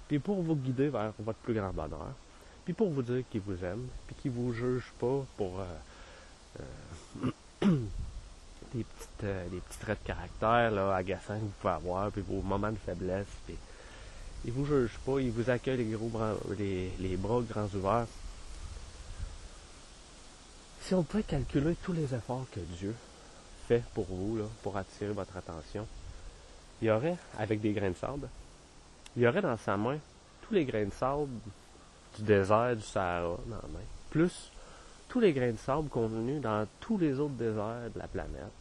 puis 0.07 0.17
pour 0.17 0.41
vous 0.41 0.55
guider 0.55 0.89
vers 0.89 1.13
votre 1.19 1.39
plus 1.39 1.53
grand 1.53 1.71
bonheur, 1.71 2.13
puis 2.65 2.73
pour 2.73 2.89
vous 2.89 3.03
dire 3.03 3.23
qu'il 3.29 3.41
vous 3.41 3.63
aime, 3.63 3.87
puis 4.07 4.15
qu'il 4.15 4.31
vous 4.31 4.53
juge 4.53 4.91
pas 4.99 5.23
pour... 5.37 5.59
Euh, 5.59 5.65
des, 7.61 8.83
petites, 8.83 9.23
euh, 9.23 9.47
des 9.49 9.59
petits 9.59 9.79
traits 9.79 9.99
de 10.03 10.07
caractère 10.07 10.71
là, 10.71 10.95
agaçants 10.95 11.35
que 11.35 11.41
vous 11.41 11.53
pouvez 11.61 11.73
avoir, 11.73 12.11
puis 12.11 12.21
vos 12.21 12.41
moments 12.41 12.71
de 12.71 12.77
faiblesse. 12.77 13.27
Puis, 13.45 13.55
ils 14.45 14.51
vous 14.51 14.65
jugent 14.65 14.99
pas, 15.05 15.19
ils 15.19 15.31
vous 15.31 15.49
accueillent 15.49 15.77
les, 15.77 15.91
gros 15.91 16.07
bras, 16.07 16.33
les, 16.57 16.91
les 16.99 17.17
bras 17.17 17.41
grands 17.41 17.67
ouverts. 17.75 18.07
Si 20.81 20.93
on 20.93 21.03
pouvait 21.03 21.23
calculer 21.23 21.75
tous 21.83 21.93
les 21.93 22.15
efforts 22.15 22.45
que 22.51 22.61
Dieu 22.61 22.95
fait 23.67 23.83
pour 23.93 24.05
vous, 24.05 24.37
là, 24.37 24.45
pour 24.63 24.77
attirer 24.77 25.11
votre 25.11 25.35
attention, 25.37 25.85
il 26.81 26.87
y 26.87 26.91
aurait, 26.91 27.17
avec 27.37 27.59
des 27.61 27.73
grains 27.73 27.91
de 27.91 27.95
sable, 27.95 28.29
il 29.15 29.23
y 29.23 29.27
aurait 29.27 29.41
dans 29.41 29.57
sa 29.57 29.75
main 29.75 29.97
tous 30.41 30.53
les 30.53 30.65
grains 30.65 30.85
de 30.85 30.93
sable 30.93 31.27
du 32.17 32.23
désert 32.23 32.75
du 32.75 32.81
Sahara 32.81 33.37
dans 33.45 33.55
la 33.55 33.67
main, 33.73 33.85
plus 34.09 34.51
tous 35.09 35.19
les 35.19 35.33
grains 35.33 35.51
de 35.51 35.57
sable 35.57 35.89
contenus 35.89 36.41
dans 36.41 36.65
tous 36.79 36.97
les 36.97 37.19
autres 37.19 37.33
déserts 37.33 37.89
de 37.93 37.99
la 37.99 38.07
planète, 38.07 38.53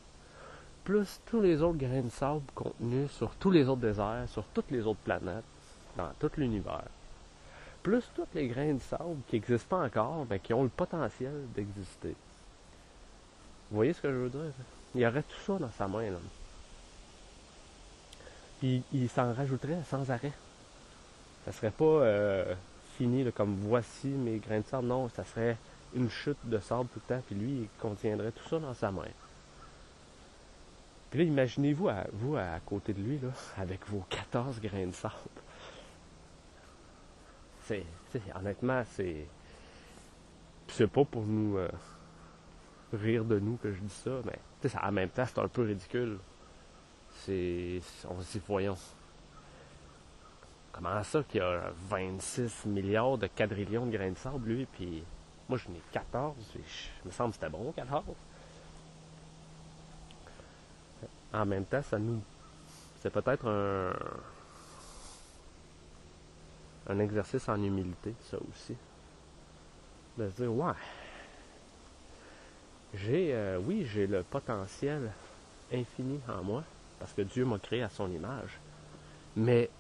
plus 0.83 1.21
tous 1.27 1.41
les 1.41 1.63
autres 1.63 1.79
grains 1.79 2.01
de 2.01 2.11
sable 2.11 2.43
contenus 2.55 3.11
sur 3.13 3.31
tous 3.37 3.51
les 3.51 3.69
autres 3.69 3.83
déserts, 3.83 4.25
sur 4.29 4.45
toutes 4.55 4.71
les 4.71 4.85
autres 4.87 5.01
planètes, 5.05 5.45
dans 5.97 6.11
tout 6.19 6.31
l'univers, 6.37 6.89
plus 7.83 8.03
tous 8.15 8.27
les 8.35 8.49
grains 8.49 8.75
de 8.75 8.81
sable 8.81 9.17
qui 9.29 9.37
n'existent 9.37 9.77
pas 9.77 9.85
encore, 9.85 10.27
mais 10.29 10.41
qui 10.41 10.55
ont 10.55 10.63
le 10.63 10.69
potentiel 10.71 11.35
d'exister. 11.55 12.17
Vous 13.71 13.77
voyez 13.77 13.93
ce 13.93 14.01
que 14.01 14.11
je 14.11 14.17
veux 14.17 14.31
dire? 14.31 14.53
il 14.95 15.07
aurait 15.07 15.23
tout 15.23 15.41
ça 15.47 15.59
dans 15.59 15.71
sa 15.71 15.87
main. 15.87 16.11
Là. 16.11 16.19
Puis 18.59 18.83
il 18.93 19.09
s'en 19.09 19.33
rajouterait 19.33 19.79
sans 19.89 20.11
arrêt. 20.11 20.33
Ça 21.45 21.53
serait 21.53 21.71
pas 21.71 21.85
euh, 21.85 22.55
fini 22.97 23.31
comme 23.33 23.57
voici 23.61 24.09
mes 24.09 24.39
grains 24.39 24.61
de 24.61 24.67
sable. 24.67 24.87
Non, 24.87 25.09
ça 25.11 25.25
serait 25.25 25.57
une 25.95 26.11
chute 26.11 26.39
de 26.45 26.59
sable 26.59 26.89
tout 26.89 27.01
le 27.09 27.15
temps. 27.15 27.23
Puis 27.27 27.35
lui, 27.35 27.51
il 27.63 27.69
contiendrait 27.81 28.33
tout 28.33 28.49
ça 28.49 28.59
dans 28.59 28.75
sa 28.75 28.91
main. 28.91 29.09
Puis 31.11 31.21
là, 31.21 31.25
imaginez-vous 31.25 31.89
à, 31.89 32.05
vous 32.13 32.37
à 32.37 32.61
côté 32.65 32.93
de 32.93 33.01
lui, 33.01 33.19
là, 33.19 33.29
avec 33.57 33.89
vos 33.89 34.05
14 34.11 34.61
grains 34.61 34.87
de 34.87 34.93
sable. 34.93 35.15
C'est, 37.67 37.85
honnêtement, 38.35 38.83
c'est. 38.93 39.27
C'est 40.69 40.87
pas 40.87 41.05
pour 41.05 41.25
nous 41.25 41.57
euh, 41.57 41.69
rire 42.93 43.25
de 43.25 43.39
nous 43.39 43.57
que 43.57 43.73
je 43.73 43.81
dis 43.81 43.95
ça, 44.05 44.11
mais 44.25 44.71
en 44.83 44.93
même 44.93 45.09
temps, 45.09 45.25
c'est 45.27 45.39
un 45.39 45.49
peu 45.49 45.63
ridicule. 45.63 46.19
C'est. 47.25 47.81
On 48.09 48.21
se 48.21 48.33
dit, 48.33 48.43
voyons. 48.47 48.77
Comment 50.73 51.03
ça 51.03 51.23
qu'il 51.25 51.41
y 51.41 51.45
a 51.45 51.73
26 51.89 52.67
milliards 52.67 53.19
de 53.19 53.27
quadrillions 53.27 53.87
de 53.87 53.91
grains 53.91 54.13
de 54.13 54.17
sable, 54.19 54.49
lui, 54.49 54.67
puis 54.67 55.03
moi, 55.49 55.59
je 55.59 55.69
n'ai 55.71 55.81
14, 55.93 56.35
je, 56.55 57.09
me 57.09 57.13
semble 57.13 57.31
que 57.31 57.37
c'était 57.37 57.51
bon, 57.51 57.73
14 57.73 58.05
en 61.33 61.47
même 61.47 61.65
temps, 61.65 61.83
ça 61.83 61.99
nous. 61.99 62.21
C'est 63.01 63.11
peut-être 63.11 63.47
un. 63.49 63.93
un 66.91 66.99
exercice 66.99 67.49
en 67.49 67.63
humilité, 67.63 68.15
ça 68.31 68.39
aussi. 68.51 68.75
De 70.17 70.31
se 70.31 70.37
dire, 70.43 70.53
ouais. 70.53 70.73
J'ai. 72.95 73.35
Euh, 73.35 73.59
oui, 73.59 73.87
j'ai 73.93 74.07
le 74.07 74.23
potentiel 74.23 75.11
infini 75.73 76.19
en 76.29 76.43
moi, 76.43 76.65
parce 76.99 77.13
que 77.13 77.23
Dieu 77.23 77.45
m'a 77.45 77.59
créé 77.59 77.83
à 77.83 77.89
son 77.89 78.11
image. 78.11 78.59
Mais 79.37 79.71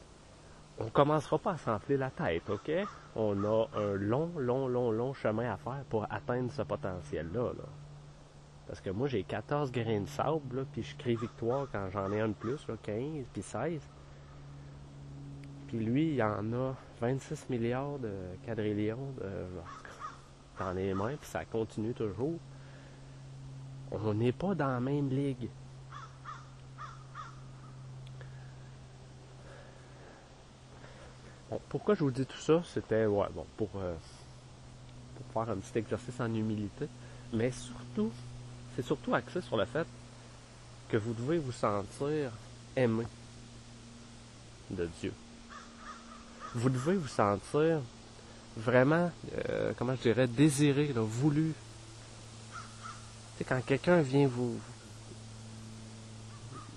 on 0.80 0.88
commencera 0.90 1.38
pas 1.38 1.52
à 1.52 1.56
s'enfler 1.56 1.96
la 1.96 2.10
tête, 2.10 2.48
OK? 2.48 2.70
On 3.16 3.44
a 3.44 3.66
un 3.76 3.94
long, 3.94 4.30
long, 4.36 4.68
long, 4.68 4.90
long 4.90 5.12
chemin 5.12 5.52
à 5.52 5.56
faire 5.56 5.84
pour 5.88 6.06
atteindre 6.10 6.52
ce 6.52 6.62
potentiel-là. 6.62 7.52
Là. 7.52 7.64
Parce 8.66 8.80
que 8.80 8.90
moi, 8.90 9.08
j'ai 9.08 9.24
14 9.24 9.72
grains 9.72 10.02
de 10.02 10.08
sable, 10.08 10.66
puis 10.72 10.82
je 10.82 10.96
crée 10.96 11.14
victoire 11.14 11.66
quand 11.72 11.88
j'en 11.90 12.12
ai 12.12 12.20
un 12.20 12.28
de 12.28 12.34
plus, 12.34 12.64
15, 12.82 13.26
puis 13.32 13.42
16. 13.42 13.80
Puis 15.66 15.78
lui, 15.78 16.14
il 16.14 16.22
en 16.22 16.52
a 16.52 16.74
26 17.00 17.48
milliards 17.50 17.98
de 17.98 18.12
quadrillions 18.44 19.12
de, 19.20 19.30
dans 20.58 20.72
les 20.72 20.94
mains, 20.94 21.16
puis 21.16 21.28
ça 21.28 21.44
continue 21.44 21.92
toujours. 21.92 22.38
On 23.90 24.14
n'est 24.14 24.32
pas 24.32 24.54
dans 24.54 24.68
la 24.68 24.80
même 24.80 25.08
ligue. 25.08 25.48
Pourquoi 31.68 31.94
je 31.94 32.00
vous 32.00 32.10
dis 32.10 32.26
tout 32.26 32.38
ça? 32.38 32.62
C'était 32.72 33.06
ouais, 33.06 33.26
bon, 33.34 33.46
pour, 33.56 33.70
euh, 33.76 33.94
pour 35.16 35.44
faire 35.44 35.52
un 35.52 35.56
petit 35.56 35.78
exercice 35.78 36.20
en 36.20 36.32
humilité, 36.32 36.86
mais 37.32 37.50
surtout 37.50 38.10
c'est 38.76 38.84
surtout 38.84 39.14
axé 39.14 39.40
sur 39.40 39.56
le 39.56 39.64
fait 39.64 39.86
que 40.88 40.96
vous 40.96 41.12
devez 41.12 41.38
vous 41.38 41.52
sentir 41.52 42.30
aimé 42.76 43.04
de 44.70 44.88
Dieu. 45.00 45.12
Vous 46.54 46.70
devez 46.70 46.94
vous 46.94 47.08
sentir 47.08 47.80
vraiment, 48.56 49.10
euh, 49.48 49.72
comment 49.76 49.94
je 49.96 50.02
dirais, 50.02 50.26
désiré, 50.26 50.92
voulu. 50.94 51.54
C'est 53.36 53.44
quand 53.44 53.60
quelqu'un 53.64 54.00
vient 54.00 54.28
vous, 54.28 54.58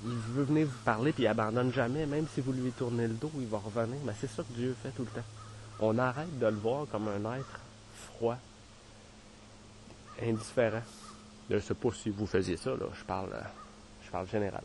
il 0.03 0.33
veut 0.33 0.43
venir 0.43 0.67
vous 0.67 0.83
parler 0.83 1.11
puis 1.11 1.23
il 1.23 1.27
abandonne 1.27 1.71
jamais, 1.71 2.05
même 2.05 2.27
si 2.33 2.41
vous 2.41 2.53
lui 2.53 2.71
tournez 2.71 3.07
le 3.07 3.13
dos, 3.13 3.31
il 3.39 3.47
va 3.47 3.59
revenir. 3.59 3.97
Mais 4.05 4.13
c'est 4.19 4.29
ça 4.29 4.43
que 4.43 4.53
Dieu 4.53 4.75
fait 4.81 4.91
tout 4.91 5.03
le 5.03 5.09
temps. 5.09 5.27
On 5.79 5.97
arrête 5.97 6.37
de 6.39 6.45
le 6.45 6.55
voir 6.55 6.85
comme 6.91 7.07
un 7.07 7.35
être 7.35 7.59
froid, 7.95 8.37
indifférent. 10.21 10.83
Je 11.49 11.55
ne 11.55 11.59
sais 11.59 11.73
pas 11.73 11.89
si 11.91 12.09
vous 12.09 12.25
faisiez 12.25 12.57
ça, 12.57 12.71
là. 12.71 12.85
Je 12.93 13.03
parle, 13.03 13.33
euh, 13.33 13.41
je 14.03 14.09
parle 14.09 14.27
général. 14.27 14.63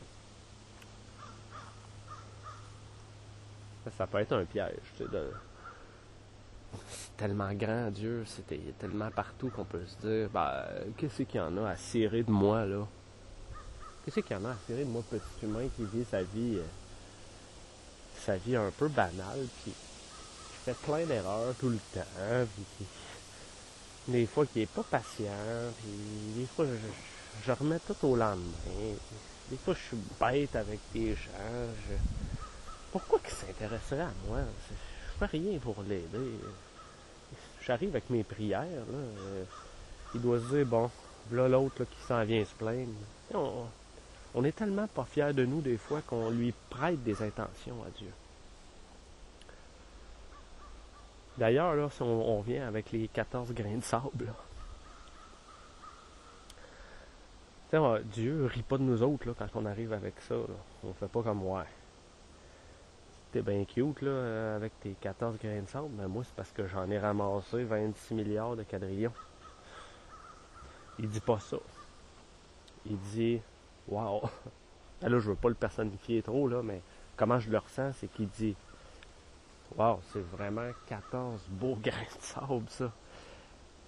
Ça 3.96 4.06
peut 4.06 4.18
être 4.18 4.32
un 4.32 4.44
piège. 4.44 4.74
C'est 6.88 7.16
tellement 7.16 7.52
grand, 7.54 7.90
Dieu, 7.90 8.24
c'était 8.26 8.60
tellement 8.78 9.10
partout 9.10 9.48
qu'on 9.48 9.64
peut 9.64 9.84
se 9.86 10.06
dire, 10.06 10.28
bah, 10.30 10.66
qu'est-ce 10.96 11.22
qu'il 11.22 11.40
y 11.40 11.42
en 11.42 11.56
a 11.64 11.70
à 11.70 11.76
cirer 11.76 12.22
de 12.22 12.30
moi, 12.30 12.66
là? 12.66 12.86
Qu'est-ce 14.06 14.20
qu'il 14.20 14.36
y 14.36 14.38
en 14.38 14.44
a 14.44 14.50
à 14.50 14.56
cirer 14.66 14.84
de 14.84 14.88
moi, 14.88 15.02
petit 15.10 15.24
humain 15.42 15.66
qui 15.74 15.84
vit 15.84 16.04
sa 16.08 16.22
vie, 16.22 16.58
euh, 16.58 16.64
sa 18.24 18.36
vie 18.36 18.54
un 18.54 18.70
peu 18.70 18.86
banale, 18.86 19.48
puis 19.64 19.72
qui 19.72 20.64
fait 20.64 20.76
plein 20.76 21.04
d'erreurs 21.04 21.52
tout 21.58 21.70
le 21.70 21.78
temps, 21.92 22.46
puis 22.54 22.86
des 24.06 24.26
fois 24.26 24.46
qui 24.46 24.60
est 24.60 24.70
pas 24.70 24.84
patient, 24.84 25.72
puis 25.80 26.40
des 26.40 26.46
fois 26.46 26.66
je, 27.44 27.50
remets 27.50 27.80
tout 27.80 28.06
au 28.06 28.14
lendemain. 28.14 28.94
Des 29.50 29.56
fois 29.56 29.74
je 29.74 29.88
suis 29.88 29.98
bête 30.20 30.54
avec 30.54 30.78
des 30.94 31.16
gens. 31.16 32.00
Pourquoi 32.92 33.18
qu'il 33.18 33.34
s'intéresserait 33.34 34.02
à 34.02 34.12
moi? 34.28 34.38
Je 34.68 35.18
fais 35.18 35.36
rien 35.36 35.58
pour 35.58 35.82
l'aider. 35.82 36.38
J'arrive 37.66 37.88
avec 37.88 38.08
mes 38.10 38.22
prières, 38.22 38.62
là. 38.62 39.44
Il 40.14 40.20
doit 40.20 40.38
se 40.38 40.54
dire, 40.54 40.66
bon, 40.66 40.88
là 41.32 41.48
l'autre 41.48 41.82
qui 41.82 42.06
s'en 42.06 42.24
vient 42.24 42.44
se 42.44 42.54
plaindre. 42.54 42.92
On 44.36 44.44
est 44.44 44.52
tellement 44.52 44.86
pas 44.86 45.04
fiers 45.04 45.32
de 45.32 45.46
nous 45.46 45.62
des 45.62 45.78
fois 45.78 46.02
qu'on 46.06 46.28
lui 46.30 46.52
prête 46.68 47.02
des 47.02 47.22
intentions 47.22 47.82
à 47.82 47.90
Dieu. 47.90 48.12
D'ailleurs, 51.38 51.74
là, 51.74 51.88
si 51.90 52.02
on, 52.02 52.38
revient 52.38 52.58
avec 52.58 52.92
les 52.92 53.08
14 53.08 53.52
grains 53.54 53.78
de 53.78 53.82
sable, 53.82 54.32
là, 57.72 57.98
Dieu 58.04 58.46
rit 58.46 58.62
pas 58.62 58.76
de 58.76 58.82
nous 58.82 59.02
autres 59.02 59.26
là, 59.26 59.34
quand 59.38 59.48
on 59.54 59.64
arrive 59.64 59.92
avec 59.94 60.14
ça. 60.20 60.34
Là. 60.34 60.54
On 60.84 60.92
fait 60.92 61.08
pas 61.08 61.22
comme 61.22 61.42
ouais. 61.42 61.64
T'es 63.32 63.42
bien 63.42 63.64
cute 63.64 64.02
là, 64.02 64.56
avec 64.56 64.78
tes 64.80 64.94
14 65.00 65.38
grains 65.38 65.62
de 65.62 65.68
sable, 65.68 65.88
mais 65.98 66.06
moi 66.08 66.24
c'est 66.24 66.34
parce 66.34 66.52
que 66.52 66.66
j'en 66.66 66.90
ai 66.90 66.98
ramassé 66.98 67.64
26 67.64 68.14
milliards 68.14 68.56
de 68.56 68.62
quadrillions. 68.62 69.12
Il 70.98 71.08
dit 71.08 71.20
pas 71.20 71.38
ça. 71.38 71.58
Il 72.86 72.98
dit 72.98 73.40
Wow! 73.88 74.22
Ben 75.00 75.08
là, 75.10 75.18
je 75.18 75.30
veux 75.30 75.36
pas 75.36 75.48
le 75.48 75.54
personnifier 75.54 76.22
trop, 76.22 76.48
là, 76.48 76.62
mais 76.62 76.80
comment 77.16 77.38
je 77.38 77.50
le 77.50 77.58
ressens, 77.58 77.92
c'est 77.92 78.08
qu'il 78.08 78.28
dit 78.28 78.56
Wow, 79.76 80.00
c'est 80.12 80.24
vraiment 80.36 80.70
14 80.86 81.40
beaux 81.50 81.76
grains 81.82 81.96
de 82.18 82.22
sable, 82.22 82.68
ça. 82.68 82.92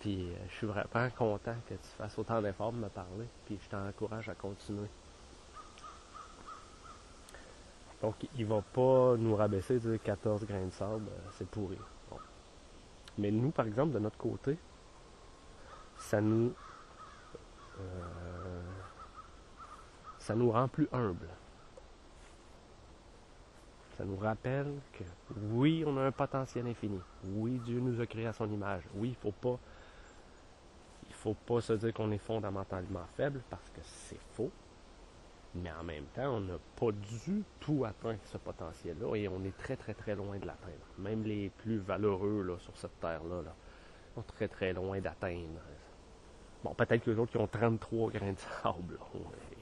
Puis 0.01 0.31
euh, 0.31 0.37
je 0.49 0.55
suis 0.55 0.67
vraiment 0.67 1.11
content 1.17 1.55
que 1.69 1.75
tu 1.75 1.89
fasses 1.97 2.19
autant 2.19 2.41
d'efforts 2.41 2.73
de 2.73 2.79
me 2.79 2.89
parler. 2.89 3.27
Puis 3.47 3.59
je 3.63 3.69
t'encourage 3.69 4.29
à 4.29 4.35
continuer. 4.35 4.89
Donc, 8.01 8.15
il 8.37 8.47
va 8.47 8.63
pas 8.63 9.17
nous 9.17 9.35
rabaisser 9.35 9.81
de 9.81 9.97
14 9.97 10.45
grains 10.47 10.67
de 10.67 10.71
sable, 10.71 11.07
euh, 11.09 11.31
c'est 11.37 11.49
pourri. 11.49 11.79
Mais 13.19 13.33
nous, 13.33 13.51
par 13.51 13.67
exemple, 13.67 13.93
de 13.93 13.99
notre 13.99 14.19
côté, 14.19 14.57
ça 15.99 16.21
nous. 16.21 16.53
Euh, 17.81 18.28
ça 20.29 20.35
nous 20.35 20.51
rend 20.51 20.69
plus 20.69 20.87
humbles. 20.93 21.31
Ça 23.97 24.05
nous 24.05 24.19
rappelle 24.19 24.75
que 24.93 25.03
oui, 25.53 25.85
on 25.87 25.97
a 25.97 26.03
un 26.03 26.12
potentiel 26.12 26.67
infini. 26.67 27.01
Oui, 27.25 27.59
Dieu 27.64 27.81
nous 27.81 27.99
a 27.99 28.05
créés 28.05 28.27
à 28.27 28.35
son 28.35 28.53
image. 28.53 28.83
Oui, 28.95 29.09
il 29.09 29.14
faut 29.14 29.33
pas 29.33 29.59
faut 31.12 31.33
pas 31.35 31.62
se 31.62 31.73
dire 31.73 31.95
qu'on 31.95 32.12
est 32.12 32.19
fondamentalement 32.19 33.07
faible 33.17 33.41
parce 33.49 33.71
que 33.71 33.81
c'est 33.83 34.21
faux. 34.35 34.51
Mais 35.55 35.73
en 35.73 35.83
même 35.83 36.05
temps, 36.14 36.37
on 36.37 36.41
n'a 36.41 36.59
pas 36.77 36.93
du 36.93 37.43
tout 37.59 37.87
atteint 37.87 38.19
ce 38.27 38.37
potentiel-là 38.37 39.17
et 39.17 39.29
on 39.29 39.43
est 39.45 39.57
très 39.57 39.77
très 39.77 39.95
très 39.95 40.14
loin 40.14 40.38
de 40.38 40.47
l'atteindre. 40.47 40.85
Même 40.99 41.23
les 41.25 41.49
plus 41.49 41.79
valeureux 41.79 42.43
là, 42.43 42.59
sur 42.59 42.77
cette 42.77 43.01
terre-là 43.01 43.41
là, 43.41 43.55
sont 44.14 44.23
très 44.23 44.47
très 44.47 44.75
loin 44.75 45.01
d'atteindre. 45.01 45.62
Bon, 46.64 46.75
peut-être 46.75 47.05
que 47.05 47.11
les 47.11 47.18
autres 47.18 47.31
qui 47.31 47.38
ont 47.38 47.47
33 47.47 48.11
grains 48.11 48.33
de 48.33 48.38
sable, 48.38 48.99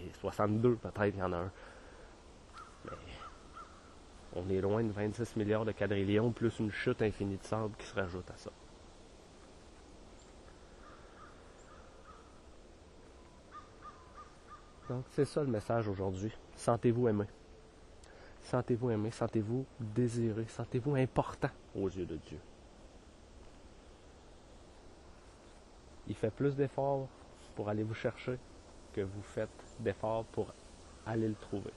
et 0.01 0.11
62 0.21 0.77
peut-être, 0.77 1.15
il 1.15 1.19
y 1.19 1.23
en 1.23 1.33
a 1.33 1.37
un. 1.37 1.51
Mais 2.87 2.93
on 4.35 4.49
est 4.49 4.61
loin 4.61 4.83
de 4.83 4.93
26 4.93 5.37
milliards 5.37 5.65
de 5.65 5.73
quadrillions, 5.73 6.31
plus 6.31 6.59
une 6.59 6.71
chute 6.71 7.03
infinie 7.03 7.37
de 7.37 7.45
sable 7.45 7.75
qui 7.79 7.87
se 7.87 7.95
rajoute 7.95 8.31
à 8.31 8.37
ça. 8.37 8.51
Donc, 14.89 15.05
c'est 15.11 15.25
ça 15.25 15.43
le 15.43 15.49
message 15.49 15.89
aujourd'hui. 15.89 16.33
Sentez-vous 16.55 17.09
aimé. 17.09 17.25
Sentez-vous 18.43 18.91
aimé, 18.91 19.11
sentez-vous 19.11 19.67
désiré, 19.81 20.47
sentez-vous 20.47 20.95
important 20.95 21.51
aux 21.75 21.89
yeux 21.89 22.07
de 22.07 22.17
Dieu. 22.17 22.39
Il 26.09 26.15
fait 26.15 26.31
plus 26.31 26.55
d'efforts 26.55 27.09
pour 27.55 27.69
aller 27.69 27.83
vous 27.83 27.95
chercher 27.95 28.39
que 28.93 29.01
vous 29.01 29.23
faites 29.23 29.49
d'efforts 29.81 30.25
pour 30.27 30.53
aller 31.07 31.29
le 31.29 31.35
trouver. 31.35 31.73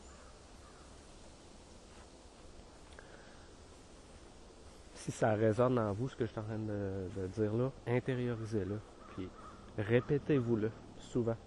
Si 4.93 5.11
ça 5.11 5.33
résonne 5.33 5.79
en 5.79 5.93
vous, 5.93 6.09
ce 6.09 6.15
que 6.15 6.25
je 6.25 6.31
suis 6.31 6.39
en 6.39 6.43
train 6.43 6.59
de, 6.59 7.27
dire 7.27 7.53
là, 7.53 7.71
intériorisez-le, 7.87 8.79
puis 9.13 9.29
répétez-vous-le 9.77 10.71
souvent. 10.97 11.37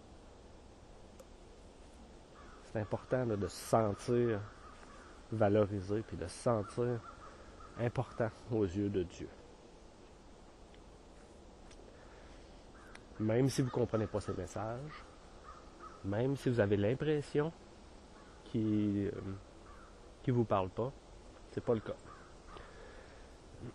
C'est 2.64 2.80
important 2.80 3.26
de 3.26 3.46
se 3.46 3.56
sentir 3.56 4.40
valorisé, 5.30 6.02
puis 6.06 6.16
de 6.16 6.26
se 6.26 6.38
sentir 6.42 7.00
important 7.78 8.30
aux 8.50 8.64
yeux 8.64 8.88
de 8.88 9.02
Dieu. 9.02 9.28
Même 13.22 13.48
si 13.48 13.62
vous 13.62 13.68
ne 13.68 13.72
comprenez 13.72 14.06
pas 14.08 14.20
ces 14.20 14.32
messages, 14.32 15.04
même 16.04 16.36
si 16.36 16.50
vous 16.50 16.58
avez 16.58 16.76
l'impression 16.76 17.52
qu'il 18.44 19.12
ne 20.26 20.32
vous 20.32 20.44
parle 20.44 20.70
pas, 20.70 20.92
c'est 21.52 21.62
pas 21.62 21.74
le 21.74 21.80
cas. 21.80 21.94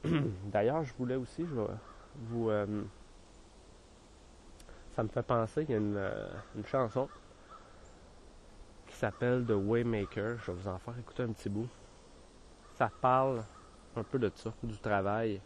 D'ailleurs, 0.52 0.84
je 0.84 0.94
voulais 0.96 1.16
aussi, 1.16 1.46
je 1.46 1.56
vous. 2.16 2.50
Euh, 2.50 2.84
ça 4.92 5.04
me 5.04 5.08
fait 5.08 5.24
penser, 5.24 5.64
il 5.64 5.72
y 5.72 5.74
a 5.76 5.78
une, 5.78 5.96
euh, 5.96 6.28
une 6.56 6.66
chanson 6.66 7.08
qui 8.88 8.96
s'appelle 8.96 9.46
The 9.46 9.52
Waymaker. 9.52 10.40
Je 10.40 10.52
vais 10.52 10.58
vous 10.58 10.68
en 10.68 10.78
faire 10.78 10.98
écouter 11.00 11.24
un 11.24 11.32
petit 11.32 11.50
bout. 11.50 11.70
Ça 12.76 12.92
parle 13.02 13.46
un 13.96 14.04
peu 14.04 14.20
de 14.20 14.30
ça, 14.36 14.54
du 14.62 14.78
travail 14.78 15.40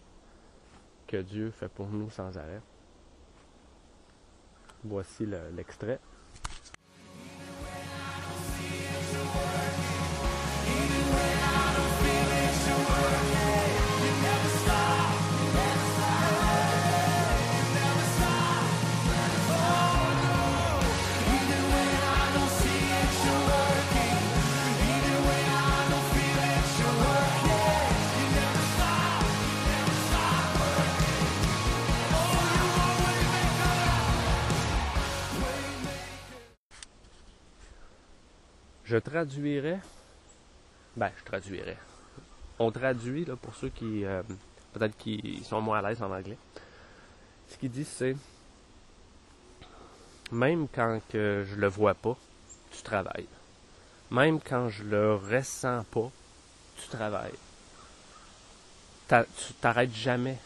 que 1.05 1.17
Dieu 1.17 1.51
fait 1.51 1.69
pour 1.69 1.87
nous 1.87 2.09
sans 2.09 2.35
arrêt. 2.35 2.61
Voici 4.83 5.25
l'extrait. 5.25 5.99
Je 38.91 38.97
traduirais. 38.97 39.79
Ben, 40.97 41.09
je 41.17 41.23
traduirais. 41.23 41.77
On 42.59 42.71
traduit, 42.71 43.23
là, 43.23 43.37
pour 43.37 43.55
ceux 43.55 43.69
qui, 43.69 44.03
euh, 44.03 44.21
peut-être 44.73 44.97
qui 44.97 45.41
sont 45.45 45.61
moins 45.61 45.79
à 45.79 45.81
l'aise 45.81 46.03
en 46.03 46.11
anglais. 46.11 46.37
Ce 47.47 47.55
qu'il 47.55 47.71
dit, 47.71 47.85
c'est 47.85 48.17
même 50.29 50.67
quand 50.67 50.99
que 51.07 51.45
je 51.49 51.55
le 51.55 51.67
vois 51.67 51.93
pas, 51.93 52.17
tu 52.71 52.81
travailles. 52.81 53.29
Même 54.09 54.41
quand 54.41 54.67
je 54.67 54.83
le 54.83 55.15
ressens 55.15 55.85
pas, 55.85 56.11
tu 56.75 56.89
travailles. 56.89 57.39
Tu 59.07 59.53
t'arrêtes 59.61 59.95
jamais. 59.95 60.37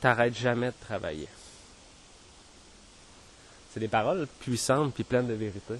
T'arrêtes 0.00 0.36
jamais 0.36 0.68
de 0.68 0.84
travailler. 0.86 1.28
C'est 3.70 3.80
des 3.80 3.88
paroles 3.88 4.26
puissantes 4.40 4.94
puis 4.94 5.04
pleines 5.04 5.28
de 5.28 5.34
vérité. 5.34 5.74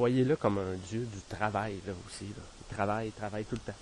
Voyez-le 0.00 0.34
comme 0.34 0.56
un 0.56 0.76
Dieu 0.88 1.04
du 1.04 1.20
travail 1.28 1.78
là 1.86 1.92
aussi. 2.06 2.24
Il 2.24 2.74
travaille, 2.74 3.08
il 3.08 3.12
travaille 3.12 3.44
tout 3.44 3.56
le 3.56 3.60
temps. 3.60 3.78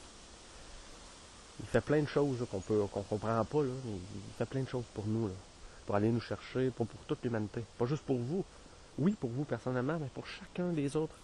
Il 1.60 1.66
fait 1.66 1.80
plein 1.80 2.02
de 2.02 2.08
choses 2.08 2.44
qu'on 2.50 2.58
peut 2.58 2.86
qu'on 2.92 3.02
comprend 3.02 3.44
pas, 3.44 3.62
là, 3.62 3.70
il 3.86 4.34
fait 4.36 4.44
plein 4.44 4.62
de 4.62 4.68
choses 4.68 4.86
pour 4.94 5.06
nous, 5.06 5.28
là, 5.28 5.34
pour 5.86 5.94
aller 5.94 6.10
nous 6.10 6.20
chercher, 6.20 6.70
pour, 6.70 6.88
pour 6.88 6.98
toute 7.04 7.22
l'humanité. 7.22 7.62
Pas 7.78 7.86
juste 7.86 8.02
pour 8.02 8.18
vous. 8.18 8.44
Oui, 8.98 9.12
pour 9.12 9.30
vous 9.30 9.44
personnellement, 9.44 9.96
mais 10.00 10.08
pour 10.12 10.26
chacun 10.26 10.72
des 10.72 10.96
autres. 10.96 11.14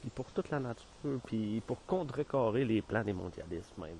Puis 0.00 0.10
pour 0.10 0.26
toute 0.26 0.48
la 0.50 0.60
nature, 0.60 1.18
puis 1.26 1.60
pour 1.66 1.84
contrecarrer 1.84 2.64
les 2.64 2.80
plans 2.80 3.02
des 3.02 3.12
mondialistes 3.12 3.76
même. 3.76 3.98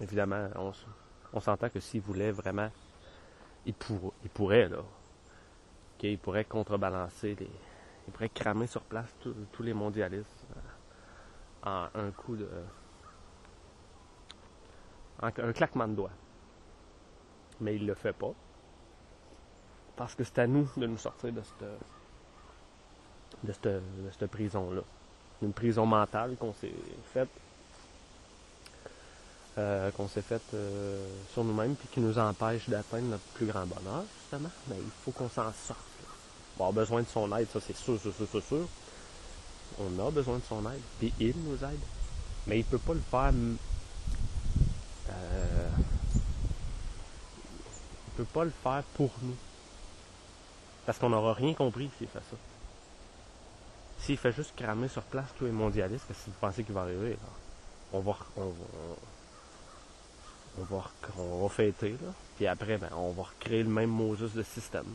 Évidemment, 0.00 0.48
on, 1.34 1.40
s'entend 1.40 1.68
que 1.68 1.80
s'il 1.80 2.00
voulait 2.00 2.30
vraiment, 2.30 2.70
il, 3.66 3.74
pour, 3.74 4.14
il 4.22 4.30
pourrait, 4.30 4.70
là, 4.70 4.78
il 6.12 6.18
pourrait 6.18 6.44
contrebalancer, 6.44 7.36
les, 7.38 7.50
il 8.06 8.12
pourrait 8.12 8.28
cramer 8.28 8.66
sur 8.66 8.82
place 8.82 9.08
tous 9.52 9.62
les 9.62 9.72
mondialistes 9.72 10.46
euh, 11.66 11.90
en 11.96 12.00
un 12.00 12.10
coup 12.10 12.36
de. 12.36 12.48
En 15.22 15.26
un 15.26 15.52
claquement 15.52 15.88
de 15.88 15.94
doigts. 15.94 16.10
Mais 17.60 17.76
il 17.76 17.86
le 17.86 17.94
fait 17.94 18.12
pas. 18.12 18.32
Parce 19.96 20.14
que 20.14 20.24
c'est 20.24 20.40
à 20.40 20.46
nous 20.46 20.68
de 20.76 20.86
nous 20.86 20.98
sortir 20.98 21.32
de 21.32 21.40
cette, 23.42 23.64
de 23.64 24.10
cette, 24.10 24.30
prison-là. 24.30 24.82
Une 25.40 25.52
prison 25.52 25.86
mentale 25.86 26.36
qu'on 26.36 26.52
s'est 26.52 26.74
faite 27.12 27.28
euh, 29.56 29.92
qu'on 29.92 30.08
s'est 30.08 30.22
fait 30.22 30.42
euh, 30.52 31.06
sur 31.32 31.44
nous-mêmes 31.44 31.76
puis 31.76 31.86
qui 31.86 32.00
nous 32.00 32.18
empêche 32.18 32.68
d'atteindre 32.68 33.04
notre 33.04 33.22
plus 33.34 33.46
grand 33.46 33.64
bonheur, 33.66 34.02
justement, 34.18 34.50
mais 34.66 34.74
il 34.76 34.90
faut 35.04 35.12
qu'on 35.12 35.28
s'en 35.28 35.52
sorte. 35.52 35.93
On 36.58 36.68
a 36.68 36.72
besoin 36.72 37.02
de 37.02 37.08
son 37.08 37.36
aide, 37.36 37.48
ça 37.52 37.60
c'est 37.60 37.76
sûr, 37.76 38.00
sûr, 38.00 38.12
sûr, 38.14 38.42
sûr, 38.42 38.68
On 39.78 40.06
a 40.06 40.10
besoin 40.10 40.36
de 40.36 40.44
son 40.48 40.60
aide, 40.70 40.80
puis 40.98 41.12
il 41.18 41.34
nous 41.36 41.56
aide. 41.64 41.80
Mais 42.46 42.58
il 42.58 42.64
peut 42.64 42.78
pas 42.78 42.94
le 42.94 43.00
faire. 43.00 43.32
Euh, 45.10 45.68
il 48.06 48.12
peut 48.16 48.24
pas 48.24 48.44
le 48.44 48.52
faire 48.62 48.82
pour 48.94 49.10
nous. 49.22 49.36
Parce 50.86 50.98
qu'on 50.98 51.08
n'aura 51.08 51.32
rien 51.32 51.54
compris 51.54 51.90
s'il 51.98 52.08
fait 52.08 52.18
ça. 52.18 52.36
S'il 53.98 54.18
fait 54.18 54.32
juste 54.32 54.54
cramer 54.54 54.88
sur 54.88 55.02
place 55.02 55.28
tous 55.38 55.46
les 55.46 55.50
mondialistes, 55.50 56.04
qu'est-ce 56.06 56.26
que 56.26 56.30
vous 56.30 56.36
pensez 56.40 56.62
qu'il 56.62 56.74
va 56.74 56.82
arriver? 56.82 57.16
On 57.92 58.00
va, 58.00 58.16
on 58.36 58.44
va, 58.44 58.54
on 60.58 60.62
va, 60.64 60.90
on 61.16 61.42
va 61.42 61.48
fêter, 61.48 61.92
là. 61.92 62.12
Puis 62.36 62.46
après, 62.46 62.76
ben, 62.76 62.90
on 62.96 63.12
va 63.12 63.22
recréer 63.22 63.62
le 63.62 63.70
même 63.70 63.90
Moses 63.90 64.34
de 64.34 64.42
système. 64.42 64.94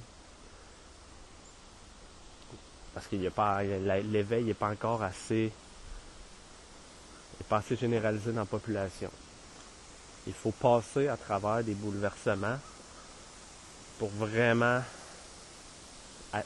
Parce 2.99 3.07
qu'il 3.07 3.25
a 3.25 3.31
pas, 3.31 3.63
l'éveil 3.63 4.43
n'est 4.43 4.53
pas 4.53 4.67
encore 4.67 5.01
assez, 5.01 5.53
pas 7.47 7.59
assez 7.59 7.77
généralisé 7.77 8.33
dans 8.33 8.41
la 8.41 8.45
population. 8.45 9.09
Il 10.27 10.33
faut 10.33 10.51
passer 10.51 11.07
à 11.07 11.15
travers 11.15 11.63
des 11.63 11.75
bouleversements 11.75 12.59
pour 13.99 14.09
vraiment 14.09 14.81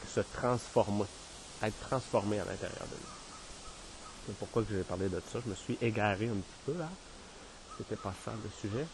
se 0.08 0.20
transformer, 0.20 1.06
être 1.64 1.80
transformé 1.80 2.40
à 2.40 2.46
l'intérieur 2.46 2.86
de 2.86 2.98
nous. 2.98 4.28
C'est 4.28 4.38
pourquoi 4.38 4.64
j'ai 4.70 4.84
parlé 4.84 5.10
de 5.10 5.20
ça. 5.32 5.40
Je 5.44 5.50
me 5.50 5.56
suis 5.56 5.76
égaré 5.82 6.28
un 6.28 6.36
petit 6.36 6.62
peu 6.68 6.78
là. 6.78 6.88
C'était 7.80 7.96
pas 7.96 8.14
ça 8.24 8.32
le 8.32 8.50
sujet. 8.62 8.86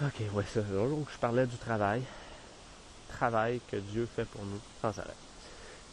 Ok, 0.00 0.34
ouais, 0.34 0.44
ça. 0.54 0.62
Donc, 0.62 1.08
je 1.12 1.18
parlais 1.18 1.46
du 1.46 1.58
travail. 1.58 2.02
Travail 3.14 3.60
que 3.70 3.76
Dieu 3.76 4.08
fait 4.14 4.24
pour 4.24 4.44
nous 4.44 4.60
sans 4.82 4.98
arrêt. 4.98 5.16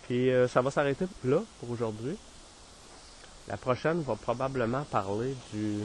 Puis, 0.03 0.31
euh, 0.31 0.47
ça 0.47 0.61
va 0.61 0.71
s'arrêter 0.71 1.05
là 1.23 1.39
pour 1.59 1.69
aujourd'hui. 1.69 2.17
La 3.47 3.57
prochaine 3.57 4.01
va 4.01 4.15
probablement 4.15 4.83
parler 4.85 5.35
du, 5.53 5.79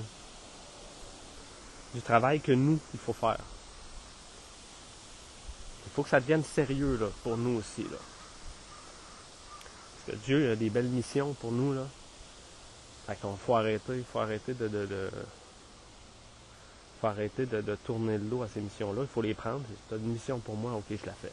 du 1.95 2.01
travail 2.01 2.41
que 2.41 2.53
nous, 2.53 2.79
il 2.95 3.01
faut 3.01 3.13
faire. 3.13 3.39
Il 5.87 5.93
faut 5.93 6.03
que 6.03 6.09
ça 6.09 6.21
devienne 6.21 6.45
sérieux 6.45 6.99
là, 7.01 7.07
pour 7.23 7.37
nous 7.37 7.59
aussi. 7.59 7.83
Là. 7.83 7.99
Parce 10.07 10.19
que 10.19 10.25
Dieu 10.25 10.53
a 10.53 10.57
des 10.57 10.71
belles 10.71 10.89
missions 10.89 11.35
pour 11.35 11.53
nous. 11.53 11.75
Là. 11.75 11.87
Fait 13.07 13.17
qu'on 13.21 13.37
faut 13.37 13.57
arrêter, 13.57 13.99
il 13.99 14.05
faut 14.05 14.19
arrêter 14.19 14.55
de, 14.55 14.69
de, 14.69 14.87
de 14.87 15.11
faut 17.01 17.07
arrêter 17.07 17.47
de, 17.47 17.75
tourner 17.77 18.19
le 18.19 18.25
dos 18.25 18.43
à 18.43 18.49
ces 18.49 18.61
missions-là. 18.61 19.03
Il 19.03 19.09
faut 19.09 19.23
les 19.23 19.35
prendre. 19.35 19.63
C'est 19.89 19.97
une 19.97 20.13
mission 20.13 20.39
pour 20.39 20.57
moi, 20.57 20.73
ok, 20.73 20.85
je 20.91 21.07
la 21.07 21.13
fais. 21.13 21.33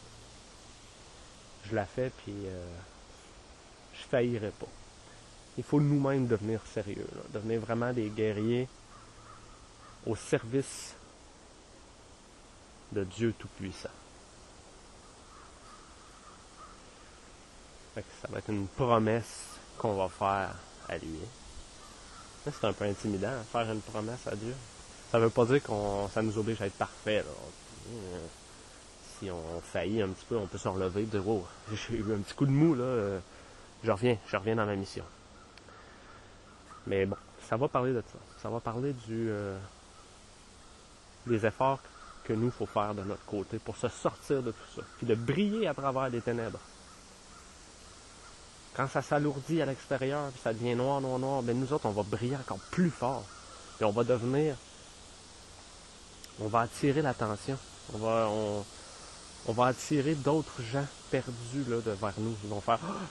Je 1.64 1.74
la 1.74 1.86
fais, 1.86 2.10
puis 2.22 2.34
euh, 2.46 2.66
je 3.94 4.02
faillirai 4.02 4.50
pas. 4.50 4.66
Il 5.56 5.64
faut 5.64 5.80
nous-mêmes 5.80 6.26
devenir 6.26 6.60
sérieux, 6.66 7.06
devenir 7.32 7.60
vraiment 7.60 7.92
des 7.92 8.08
guerriers 8.10 8.68
au 10.06 10.16
service 10.16 10.94
de 12.92 13.04
Dieu 13.04 13.34
Tout-Puissant. 13.38 13.88
Ça 17.94 18.28
va 18.28 18.38
être 18.38 18.50
une 18.50 18.66
promesse 18.66 19.56
qu'on 19.78 19.94
va 19.94 20.08
faire 20.08 20.54
à 20.88 20.98
lui. 20.98 21.20
C'est 22.44 22.64
un 22.64 22.72
peu 22.72 22.84
intimidant, 22.84 23.32
faire 23.50 23.70
une 23.70 23.80
promesse 23.80 24.26
à 24.26 24.34
Dieu. 24.34 24.54
Ça 25.14 25.20
veut 25.20 25.30
pas 25.30 25.44
dire 25.44 25.62
qu'on 25.62 26.08
ça 26.08 26.22
nous 26.22 26.36
oblige 26.38 26.60
à 26.60 26.66
être 26.66 26.74
parfait. 26.74 27.24
Si 29.16 29.30
on 29.30 29.60
faillit 29.60 30.02
un 30.02 30.08
petit 30.08 30.24
peu, 30.24 30.36
on 30.36 30.48
peut 30.48 30.58
se 30.58 30.66
relever 30.66 31.02
et 31.02 31.06
dire 31.06 31.22
Oh, 31.24 31.46
j'ai 31.72 31.98
eu 31.98 32.12
un 32.12 32.18
petit 32.18 32.34
coup 32.34 32.46
de 32.46 32.50
mou, 32.50 32.74
là, 32.74 33.20
je 33.84 33.92
reviens, 33.92 34.18
je 34.26 34.36
reviens 34.36 34.56
dans 34.56 34.66
ma 34.66 34.74
mission. 34.74 35.04
Mais 36.88 37.06
bon, 37.06 37.14
ça 37.48 37.56
va 37.56 37.68
parler 37.68 37.92
de 37.92 38.00
ça. 38.00 38.18
Ça 38.42 38.48
va 38.48 38.58
parler 38.58 38.92
du 39.06 39.30
euh, 39.30 39.56
des 41.28 41.46
efforts 41.46 41.78
que 42.24 42.32
nous, 42.32 42.50
faut 42.50 42.66
faire 42.66 42.92
de 42.92 43.04
notre 43.04 43.24
côté 43.24 43.60
pour 43.60 43.76
se 43.76 43.86
sortir 43.86 44.42
de 44.42 44.50
tout 44.50 44.74
ça, 44.74 44.82
puis 44.96 45.06
de 45.06 45.14
briller 45.14 45.68
à 45.68 45.74
travers 45.74 46.08
les 46.08 46.22
ténèbres. 46.22 46.58
Quand 48.74 48.88
ça 48.88 49.00
s'alourdit 49.00 49.62
à 49.62 49.66
l'extérieur, 49.66 50.28
puis 50.32 50.40
ça 50.42 50.52
devient 50.52 50.74
noir, 50.74 51.00
noir, 51.00 51.20
noir, 51.20 51.40
ben 51.44 51.56
nous 51.56 51.72
autres, 51.72 51.86
on 51.86 51.92
va 51.92 52.02
briller 52.02 52.34
encore 52.34 52.58
plus 52.72 52.90
fort. 52.90 53.22
Puis 53.76 53.84
on 53.84 53.92
va 53.92 54.02
devenir, 54.02 54.56
on 56.40 56.48
va 56.48 56.60
attirer 56.60 57.02
l'attention. 57.02 57.58
On 57.92 59.52
va, 59.52 59.66
attirer 59.66 60.14
d'autres 60.14 60.62
gens 60.72 60.86
perdus 61.10 61.64
là, 61.68 61.76
vers 61.84 62.14
nous. 62.18 62.34
Ils 62.44 62.50
vont 62.50 62.60
faire 62.60 62.80
ah! 62.82 63.06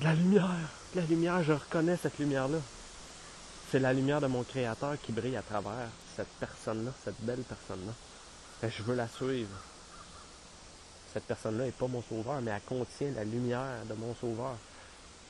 de 0.00 0.04
la 0.04 0.14
lumière, 0.14 0.68
de 0.94 1.00
la 1.00 1.06
lumière, 1.06 1.42
je 1.42 1.52
reconnais 1.52 1.96
cette 1.96 2.18
lumière-là. 2.18 2.58
C'est 3.70 3.78
la 3.78 3.92
lumière 3.92 4.20
de 4.20 4.26
mon 4.26 4.42
Créateur 4.44 4.94
qui 5.02 5.12
brille 5.12 5.36
à 5.36 5.42
travers 5.42 5.88
cette 6.14 6.28
personne-là, 6.38 6.92
cette 7.04 7.20
belle 7.20 7.42
personne-là. 7.42 7.92
Je 8.68 8.82
veux 8.82 8.94
la 8.94 9.08
suivre. 9.08 9.56
Cette 11.12 11.24
personne-là 11.24 11.64
n'est 11.64 11.72
pas 11.72 11.88
mon 11.88 12.02
sauveur, 12.02 12.40
mais 12.42 12.50
elle 12.50 12.60
contient 12.62 13.10
la 13.16 13.24
lumière 13.24 13.84
de 13.88 13.94
mon 13.94 14.14
sauveur. 14.14 14.56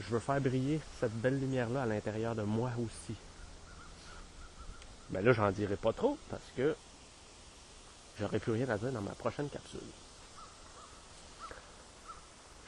Je 0.01 0.09
veux 0.11 0.19
faire 0.19 0.41
briller 0.41 0.81
cette 1.01 1.13
belle 1.13 1.39
lumière-là 1.39 1.83
à 1.83 1.87
l'intérieur 1.87 2.35
de 2.35 2.43
moi 2.43 2.71
aussi. 2.85 3.15
Mais 5.11 5.21
ben 5.21 5.27
là, 5.27 5.33
j'en 5.33 5.51
dirai 5.53 5.77
pas 5.77 5.93
trop 5.93 6.19
parce 6.29 6.43
que 6.57 6.75
j'aurai 8.19 8.39
plus 8.39 8.53
rien 8.53 8.69
à 8.69 8.79
dire 8.79 8.93
dans 8.93 9.01
ma 9.01 9.13
prochaine 9.13 9.49
capsule. 9.49 9.81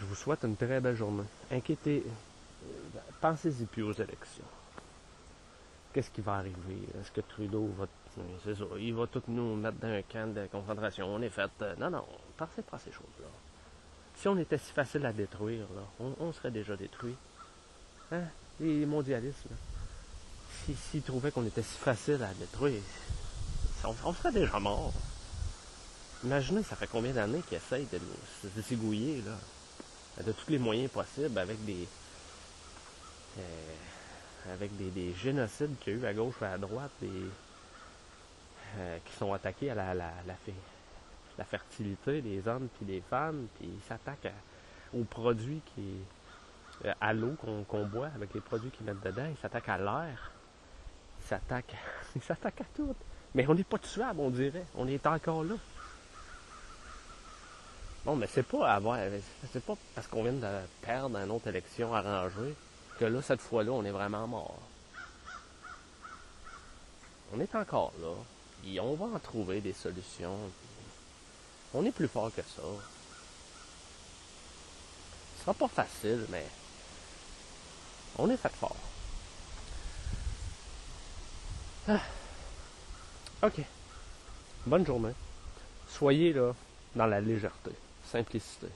Je 0.00 0.04
vous 0.04 0.14
souhaite 0.14 0.44
une 0.44 0.56
très 0.56 0.80
belle 0.80 0.96
journée. 0.96 1.24
Inquiétez, 1.50 2.04
pensez-y 3.20 3.64
plus 3.66 3.82
aux 3.82 3.92
élections. 3.92 4.44
Qu'est-ce 5.92 6.10
qui 6.10 6.20
va 6.20 6.34
arriver? 6.34 6.78
Est-ce 7.00 7.10
que 7.10 7.20
Trudeau 7.22 7.68
va 7.78 7.86
c'est 8.44 8.54
ça. 8.54 8.64
Il 8.78 8.94
va 8.94 9.06
tout 9.06 9.22
nous 9.28 9.56
mettre 9.56 9.78
dans 9.78 9.88
un 9.88 10.02
camp 10.02 10.32
de 10.34 10.46
concentration. 10.46 11.06
On 11.06 11.22
est 11.22 11.30
fait. 11.30 11.50
Euh, 11.62 11.74
non, 11.76 11.90
non, 11.90 12.04
pensez 12.36 12.62
pas 12.62 12.76
à 12.76 12.80
ces 12.80 12.92
choses-là. 12.92 13.28
Si 14.16 14.28
on 14.28 14.36
était 14.38 14.58
si 14.58 14.72
facile 14.72 15.06
à 15.06 15.12
détruire, 15.12 15.66
on, 16.00 16.32
serait 16.32 16.50
déjà 16.50 16.76
détruit. 16.76 17.14
Hein? 18.10 18.22
Les 18.60 18.84
mondialistes, 18.84 19.46
S'ils 20.90 21.02
trouvaient 21.02 21.30
qu'on 21.30 21.46
était 21.46 21.62
si 21.62 21.78
facile 21.78 22.22
à 22.22 22.34
détruire, 22.34 22.82
on, 23.84 24.12
serait 24.12 24.32
déjà 24.32 24.58
mort. 24.58 24.92
Imaginez, 26.24 26.62
ça 26.64 26.74
fait 26.74 26.88
combien 26.88 27.12
d'années 27.12 27.42
qu'ils 27.48 27.58
essayent 27.58 27.86
de 27.92 27.98
nous 27.98 28.62
s'égouiller, 28.62 29.22
là, 29.22 30.24
de 30.24 30.32
tous 30.32 30.50
les 30.50 30.58
moyens 30.58 30.90
possibles, 30.90 31.38
avec 31.38 31.64
des. 31.64 31.86
Euh, 33.38 33.42
avec 34.52 34.70
des, 34.76 35.12
génocides 35.14 35.78
qu'il 35.80 35.92
y 35.92 35.96
a 35.96 36.00
eu 36.00 36.06
à 36.06 36.14
gauche 36.14 36.34
et 36.40 36.46
à 36.46 36.58
droite, 36.58 36.90
euh, 37.02 38.98
qui 39.04 39.12
sont 39.16 39.32
attaqués 39.32 39.70
à 39.70 39.74
la, 39.74 39.94
la, 39.94 41.44
fertilité 41.44 42.20
des 42.22 42.48
hommes 42.48 42.68
puis 42.76 42.86
des 42.86 43.02
femmes, 43.02 43.46
puis 43.58 43.68
ils 43.68 43.88
s'attaquent 43.88 44.32
aux 44.94 45.04
produits 45.04 45.60
qui 45.74 45.98
euh, 46.84 46.94
à 47.00 47.12
l'eau 47.12 47.34
qu'on 47.68 47.86
boit 47.86 48.10
avec 48.14 48.34
les 48.34 48.40
produits 48.40 48.70
qu'ils 48.70 48.86
mettent 48.86 49.02
dedans, 49.04 49.26
ils 49.28 49.36
s'attaquent 49.36 49.68
à 49.68 49.78
l'air, 49.78 50.30
ils 51.20 51.26
s'attaquent, 51.26 51.76
s'attaquent 52.22 52.60
à 52.60 52.66
tout. 52.74 52.94
Mais 53.34 53.46
on 53.48 53.54
n'est 53.54 53.64
pas 53.64 53.78
tuable, 53.78 54.20
on 54.20 54.30
dirait. 54.30 54.64
On 54.74 54.86
est 54.86 55.06
encore 55.06 55.44
là. 55.44 55.54
Bon, 58.04 58.16
mais 58.16 58.28
c'est 58.32 58.42
pas 58.42 58.72
avoir, 58.72 58.98
c'est 59.52 59.62
pas 59.62 59.74
parce 59.94 60.06
qu'on 60.06 60.22
vient 60.22 60.32
de 60.32 60.46
perdre 60.82 61.18
une 61.18 61.30
autre 61.30 61.48
élection 61.48 61.94
arrangée 61.94 62.54
que 62.98 63.04
là, 63.04 63.20
cette 63.22 63.40
fois-là, 63.40 63.72
on 63.72 63.84
est 63.84 63.90
vraiment 63.90 64.26
mort. 64.26 64.58
On 67.34 67.40
est 67.40 67.54
encore 67.54 67.92
là 68.00 68.14
on 68.80 68.94
va 68.94 69.06
en 69.06 69.18
trouver 69.18 69.60
des 69.60 69.72
solutions. 69.72 70.36
On 71.74 71.84
est 71.84 71.92
plus 71.92 72.08
fort 72.08 72.30
que 72.34 72.42
ça. 72.42 72.62
Ce 75.36 75.42
sera 75.42 75.54
pas 75.54 75.68
facile, 75.68 76.26
mais 76.30 76.44
on 78.18 78.28
est 78.30 78.36
fait 78.36 78.52
fort. 78.52 78.76
Ah. 81.88 82.00
Ok. 83.42 83.60
Bonne 84.66 84.84
journée. 84.84 85.12
Soyez 85.88 86.32
là 86.32 86.52
dans 86.94 87.06
la 87.06 87.20
légèreté, 87.20 87.70
simplicité. 88.08 88.68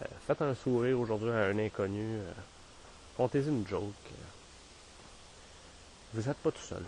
Euh, 0.00 0.06
faites 0.26 0.42
un 0.42 0.54
sourire 0.54 0.98
aujourd'hui 0.98 1.30
à 1.30 1.46
un 1.46 1.58
inconnu. 1.58 2.18
Euh, 2.18 3.28
une 3.34 3.66
joke. 3.68 3.92
Vous 6.14 6.22
n'êtes 6.22 6.36
pas 6.38 6.50
tout 6.50 6.62
seul. 6.62 6.82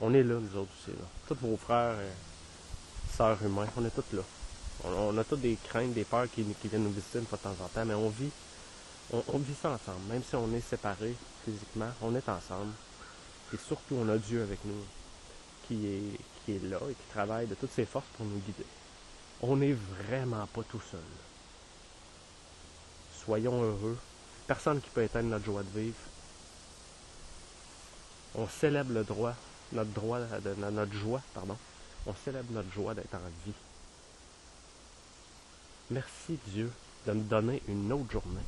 On 0.00 0.14
est 0.14 0.22
là, 0.22 0.34
nous 0.34 0.60
autres 0.60 0.70
aussi. 0.80 0.96
Là. 0.96 1.04
Tous 1.26 1.34
vos 1.34 1.56
frères 1.56 1.94
et 2.00 3.14
sœurs 3.16 3.42
humains, 3.44 3.66
on 3.76 3.84
est 3.84 3.90
tous 3.90 4.16
là. 4.16 4.22
On, 4.84 5.18
a 5.18 5.24
tous 5.24 5.36
des 5.36 5.58
craintes, 5.68 5.92
des 5.92 6.04
peurs 6.04 6.30
qui, 6.30 6.44
viennent 6.64 6.84
nous 6.84 6.92
visiter 6.92 7.18
une 7.18 7.26
fois 7.26 7.38
de 7.38 7.42
temps 7.42 7.64
en 7.64 7.68
temps, 7.68 7.84
mais 7.84 7.94
on 7.94 8.08
vit, 8.10 8.30
on, 9.12 9.38
vit 9.38 9.54
ça 9.60 9.70
ensemble. 9.70 10.00
Même 10.08 10.22
si 10.22 10.36
on 10.36 10.52
est 10.54 10.60
séparés 10.60 11.14
physiquement, 11.44 11.90
on 12.00 12.14
est 12.14 12.28
ensemble. 12.28 12.72
Et 13.52 13.56
surtout, 13.56 13.96
on 13.96 14.08
a 14.08 14.18
Dieu 14.18 14.42
avec 14.42 14.60
nous, 14.64 14.84
qui 15.66 15.86
est 16.48 16.70
là 16.70 16.78
et 16.88 16.94
qui 16.94 17.12
travaille 17.12 17.48
de 17.48 17.56
toutes 17.56 17.72
ses 17.72 17.86
forces 17.86 18.06
pour 18.16 18.24
nous 18.24 18.38
guider. 18.38 18.66
On 19.42 19.56
n'est 19.56 19.76
vraiment 20.06 20.46
pas 20.46 20.62
tout 20.62 20.82
seul. 20.90 21.00
Soyons 23.24 23.62
heureux. 23.62 23.98
Personne 24.46 24.80
qui 24.80 24.90
peut 24.90 25.02
éteindre 25.02 25.28
notre 25.28 25.44
joie 25.44 25.62
de 25.62 25.80
vivre. 25.80 25.96
On 28.34 28.48
célèbre 28.48 28.92
le 28.92 29.04
droit 29.04 29.34
notre 29.72 29.90
droit, 29.90 30.18
de, 30.18 30.54
notre 30.54 30.92
joie, 30.94 31.22
pardon. 31.34 31.56
On 32.06 32.14
célèbre 32.24 32.52
notre 32.52 32.72
joie 32.72 32.94
d'être 32.94 33.14
en 33.14 33.18
vie. 33.44 33.52
Merci 35.90 36.38
Dieu 36.48 36.70
de 37.06 37.12
me 37.12 37.22
donner 37.22 37.62
une 37.68 37.92
autre 37.92 38.10
journée. 38.10 38.40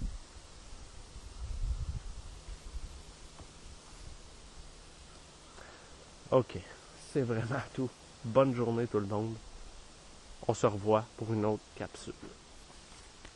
Ok, 6.31 6.59
c'est 7.13 7.23
vraiment 7.23 7.63
tout. 7.75 7.91
Bonne 8.25 8.55
journée 8.55 8.87
tout 8.87 9.01
le 9.01 9.07
monde. 9.07 9.35
On 10.49 10.55
se 10.55 10.67
revoit 10.67 11.05
pour 11.17 11.33
une 11.33 11.45
autre 11.45 11.63
capsule. 11.77 12.15